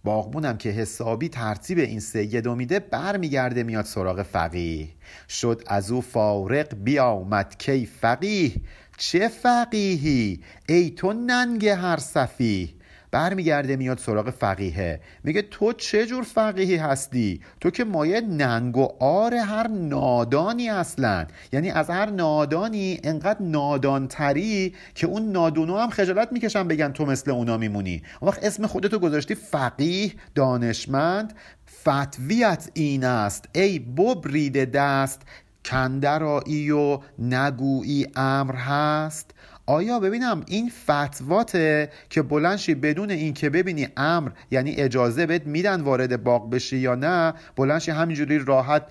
باغبونم 0.05 0.57
که 0.57 0.69
حسابی 0.69 1.29
ترتیب 1.29 1.79
این 1.79 2.01
سید 2.01 2.49
میده 2.49 2.81
برمیگرده 2.81 3.63
میاد 3.63 3.85
سراغ 3.85 4.23
فقیه. 4.23 4.89
شد 5.29 5.63
از 5.67 5.91
او 5.91 6.01
فارق 6.01 6.75
بیامد 6.75 7.59
کی 7.59 7.87
فقیه؟ 7.87 8.53
چه 8.99 9.29
فقیهی؟ 9.29 10.41
ای 10.69 10.91
تو 10.91 11.13
ننگ 11.13 11.67
هر 11.67 11.97
صفیه. 11.97 12.69
برمیگرده 13.11 13.77
میاد 13.77 13.99
سراغ 13.99 14.31
فقیهه 14.31 15.01
میگه 15.25 15.43
تو 15.43 15.73
چه 15.73 16.07
جور 16.07 16.23
فقیهی 16.23 16.77
هستی؟ 16.77 17.41
تو 17.61 17.71
که 17.71 17.85
مایه 17.85 18.21
ننگ 18.21 18.77
و 18.77 18.89
آر 19.01 19.35
هر 19.35 19.69
نادانی 19.69 20.69
اصلا. 20.69 21.27
یعنی 21.53 21.71
از 21.71 21.91
هر 21.91 22.11
نادانی 22.11 23.01
انقدر 23.05 23.43
نادانتری 23.43 24.75
که 24.95 25.07
اون 25.07 25.33
نادونو 25.33 25.79
هم 25.79 25.91
خجالت 25.91 26.33
می‌کشن 26.33 26.69
بگن 26.69 26.93
تو 26.93 27.07
مثل 27.07 27.31
اونا 27.31 27.57
میمونی. 27.57 28.03
اون 28.21 28.29
وقت 28.29 28.45
اسم 28.45 28.67
خودتو 28.67 28.99
گذاشتی 28.99 29.35
فقیه 29.35 30.13
دانشمند. 30.35 31.33
فتویت 31.81 32.71
این 32.75 33.05
است. 33.05 33.49
ای 33.55 33.79
ببریده 33.79 34.65
دست 34.65 35.23
کندرایی 35.65 36.71
و 36.71 36.99
نگویی 37.19 38.07
امر 38.17 38.55
هست. 38.55 39.31
آیا 39.69 40.01
ببینم 40.01 40.43
این 40.47 40.71
فتواته 40.87 41.91
که 42.11 42.23
بلنشی 42.23 42.75
بدون 42.75 43.11
اینکه 43.11 43.51
ببینی 43.51 43.89
امر 43.97 44.31
یعنی 44.51 44.75
اجازه 44.75 45.27
بهت 45.27 45.47
میدن 45.47 45.81
وارد 45.81 46.23
باغ 46.25 46.51
بشی 46.51 46.77
یا 46.77 46.95
نه؟ 46.95 47.35
بلنشی 47.57 47.91
همینجوری 47.91 48.39
راحت 48.39 48.83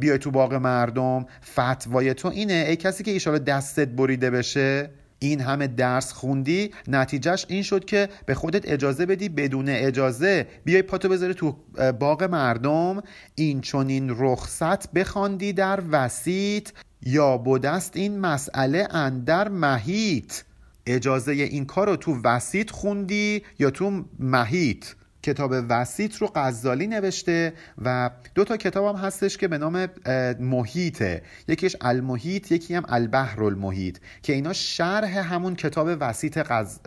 بیای 0.00 0.18
تو 0.18 0.30
باغ 0.30 0.54
مردم. 0.54 1.26
فتوای 1.54 2.14
تو 2.14 2.28
اینه. 2.28 2.66
ای 2.68 2.76
کسی 2.76 3.04
که 3.04 3.10
ایشالا 3.10 3.38
دستت 3.38 3.88
بریده 3.88 4.30
بشه؟ 4.30 4.90
این 5.18 5.40
همه 5.40 5.66
درس 5.66 6.12
خوندی 6.12 6.70
نتیجهش 6.88 7.46
این 7.48 7.62
شد 7.62 7.84
که 7.84 8.08
به 8.26 8.34
خودت 8.34 8.68
اجازه 8.68 9.06
بدی 9.06 9.28
بدون 9.28 9.68
اجازه 9.68 10.46
بیای 10.64 10.82
پاتو 10.82 11.08
بذاری 11.08 11.34
تو 11.34 11.56
باغ 12.00 12.22
مردم 12.22 13.02
این 13.34 13.60
چونین 13.60 14.14
رخصت 14.18 14.92
بخواندی 14.92 15.52
در 15.52 15.82
وسیط 15.90 16.68
یا 17.02 17.38
بودست 17.38 17.96
این 17.96 18.18
مسئله 18.18 18.88
اندر 18.90 19.48
محیط. 19.48 20.32
اجازه 20.86 21.32
این 21.32 21.64
کار 21.64 21.88
رو 21.88 21.96
تو 21.96 22.20
وسیط 22.24 22.70
خوندی 22.70 23.42
یا 23.58 23.70
تو 23.70 24.04
محیط؟ 24.18 24.84
کتاب 25.24 25.54
وسیط 25.68 26.16
رو 26.16 26.30
غزالی 26.34 26.86
نوشته 26.86 27.52
و 27.84 28.10
دو 28.34 28.44
تا 28.44 28.56
کتاب 28.56 28.96
هم 28.96 29.04
هستش 29.04 29.36
که 29.36 29.48
به 29.48 29.58
نام 29.58 29.88
محیطه. 30.40 31.22
یکیش 31.48 31.76
المحیط 31.80 32.52
یکی 32.52 32.74
هم 32.74 32.84
البحر 32.88 33.44
المحیط 33.44 33.98
که 34.22 34.32
اینا 34.32 34.52
شرح 34.52 35.18
همون 35.18 35.54
کتاب 35.54 35.88
وسیط 36.00 36.38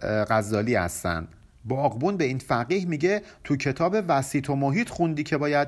غزالی 0.03 0.75
هستن. 0.75 1.27
باغبون 1.65 2.17
به 2.17 2.23
این 2.23 2.37
فقیه 2.37 2.85
میگه 2.85 3.21
تو 3.43 3.55
کتاب 3.55 3.95
وسیط 4.07 4.49
و 4.49 4.55
محیط 4.55 4.89
خوندی 4.89 5.23
که 5.23 5.37
باید 5.37 5.67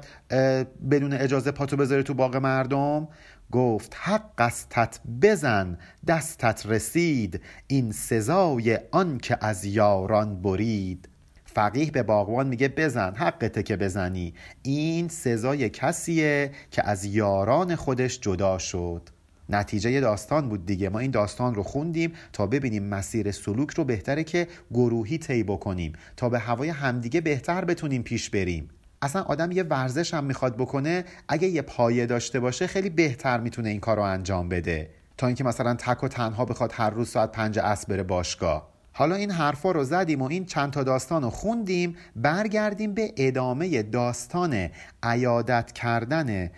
بدون 0.91 1.13
اجازه 1.13 1.51
پاتو 1.51 1.77
بذاری 1.77 2.03
تو 2.03 2.13
باغ 2.13 2.35
مردم. 2.35 3.07
گفت 3.51 3.95
حق 3.99 4.31
استت 4.37 4.99
بزن 5.21 5.77
دستت 6.07 6.65
رسید 6.65 7.41
این 7.67 7.91
سزای 7.91 8.79
آن 8.91 9.17
که 9.17 9.37
از 9.41 9.65
یاران 9.65 10.41
برید. 10.41 11.08
فقیه 11.53 11.91
به 11.91 12.03
باغبان 12.03 12.47
میگه 12.47 12.67
بزن 12.67 13.13
حقته 13.15 13.63
که 13.63 13.77
بزنی. 13.77 14.33
این 14.61 15.07
سزای 15.07 15.69
کسیه 15.69 16.51
که 16.71 16.87
از 16.87 17.05
یاران 17.05 17.75
خودش 17.75 18.19
جدا 18.19 18.57
شد. 18.57 19.09
نتیجه 19.49 19.99
داستان 19.99 20.49
بود 20.49 20.65
دیگه. 20.65 20.89
ما 20.89 20.99
این 20.99 21.11
داستان 21.11 21.55
رو 21.55 21.63
خوندیم 21.63 22.13
تا 22.33 22.47
ببینیم 22.47 22.83
مسیر 22.83 23.31
سلوک 23.31 23.71
رو 23.71 23.83
بهتره 23.83 24.23
که 24.23 24.47
گروهی 24.71 25.17
طی 25.17 25.43
بکنیم. 25.43 25.93
تا 26.17 26.29
به 26.29 26.39
هوای 26.39 26.69
همدیگه 26.69 27.21
بهتر 27.21 27.65
بتونیم 27.65 28.03
پیش 28.03 28.29
بریم. 28.29 28.69
اصلا 29.01 29.21
آدم 29.21 29.51
یه 29.51 29.63
ورزش 29.63 30.13
هم 30.13 30.23
می‌خواد 30.23 30.55
بکنه. 30.55 31.05
اگه 31.27 31.47
یه 31.47 31.61
پایه 31.61 32.05
داشته 32.05 32.39
باشه 32.39 32.67
خیلی 32.67 32.89
بهتر 32.89 33.39
می‌تونه 33.39 33.69
این 33.69 33.79
کار 33.79 33.97
رو 33.97 34.03
انجام 34.03 34.49
بده. 34.49 34.89
تا 35.17 35.27
اینکه 35.27 35.43
مثلا 35.43 35.73
تک 35.73 36.03
و 36.03 36.07
تنها 36.07 36.45
بخواد 36.45 36.71
هر 36.73 36.89
روز 36.89 37.09
ساعت 37.09 37.31
پنج 37.31 37.59
اسب 37.59 37.89
بره 37.89 38.03
باشگاه. 38.03 38.78
حالا 38.99 39.15
این 39.15 39.31
حرفا 39.31 39.71
رو 39.71 39.83
زدیم 39.83 40.21
و 40.21 40.25
این 40.25 40.45
چند 40.45 40.71
تا 40.71 40.83
داستان 40.83 41.23
رو 41.23 41.29
خوندیم 41.29 41.95
برگردیم 42.15 42.93
به 42.93 43.13
ادامه 43.17 43.83
داستان 43.83 44.69
عیادت 45.03 45.71
کردن 45.71 46.49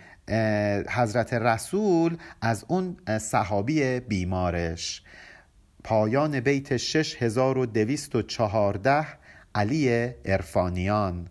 حضرت 0.90 1.32
رسول 1.32 2.16
از 2.40 2.64
اون 2.68 2.96
صحابی 3.18 4.00
بیمارش. 4.00 5.02
پایان 5.84 6.40
بیت 6.40 6.76
6214 6.76 9.06
علی 9.54 10.10
ارفانیان 10.24 11.28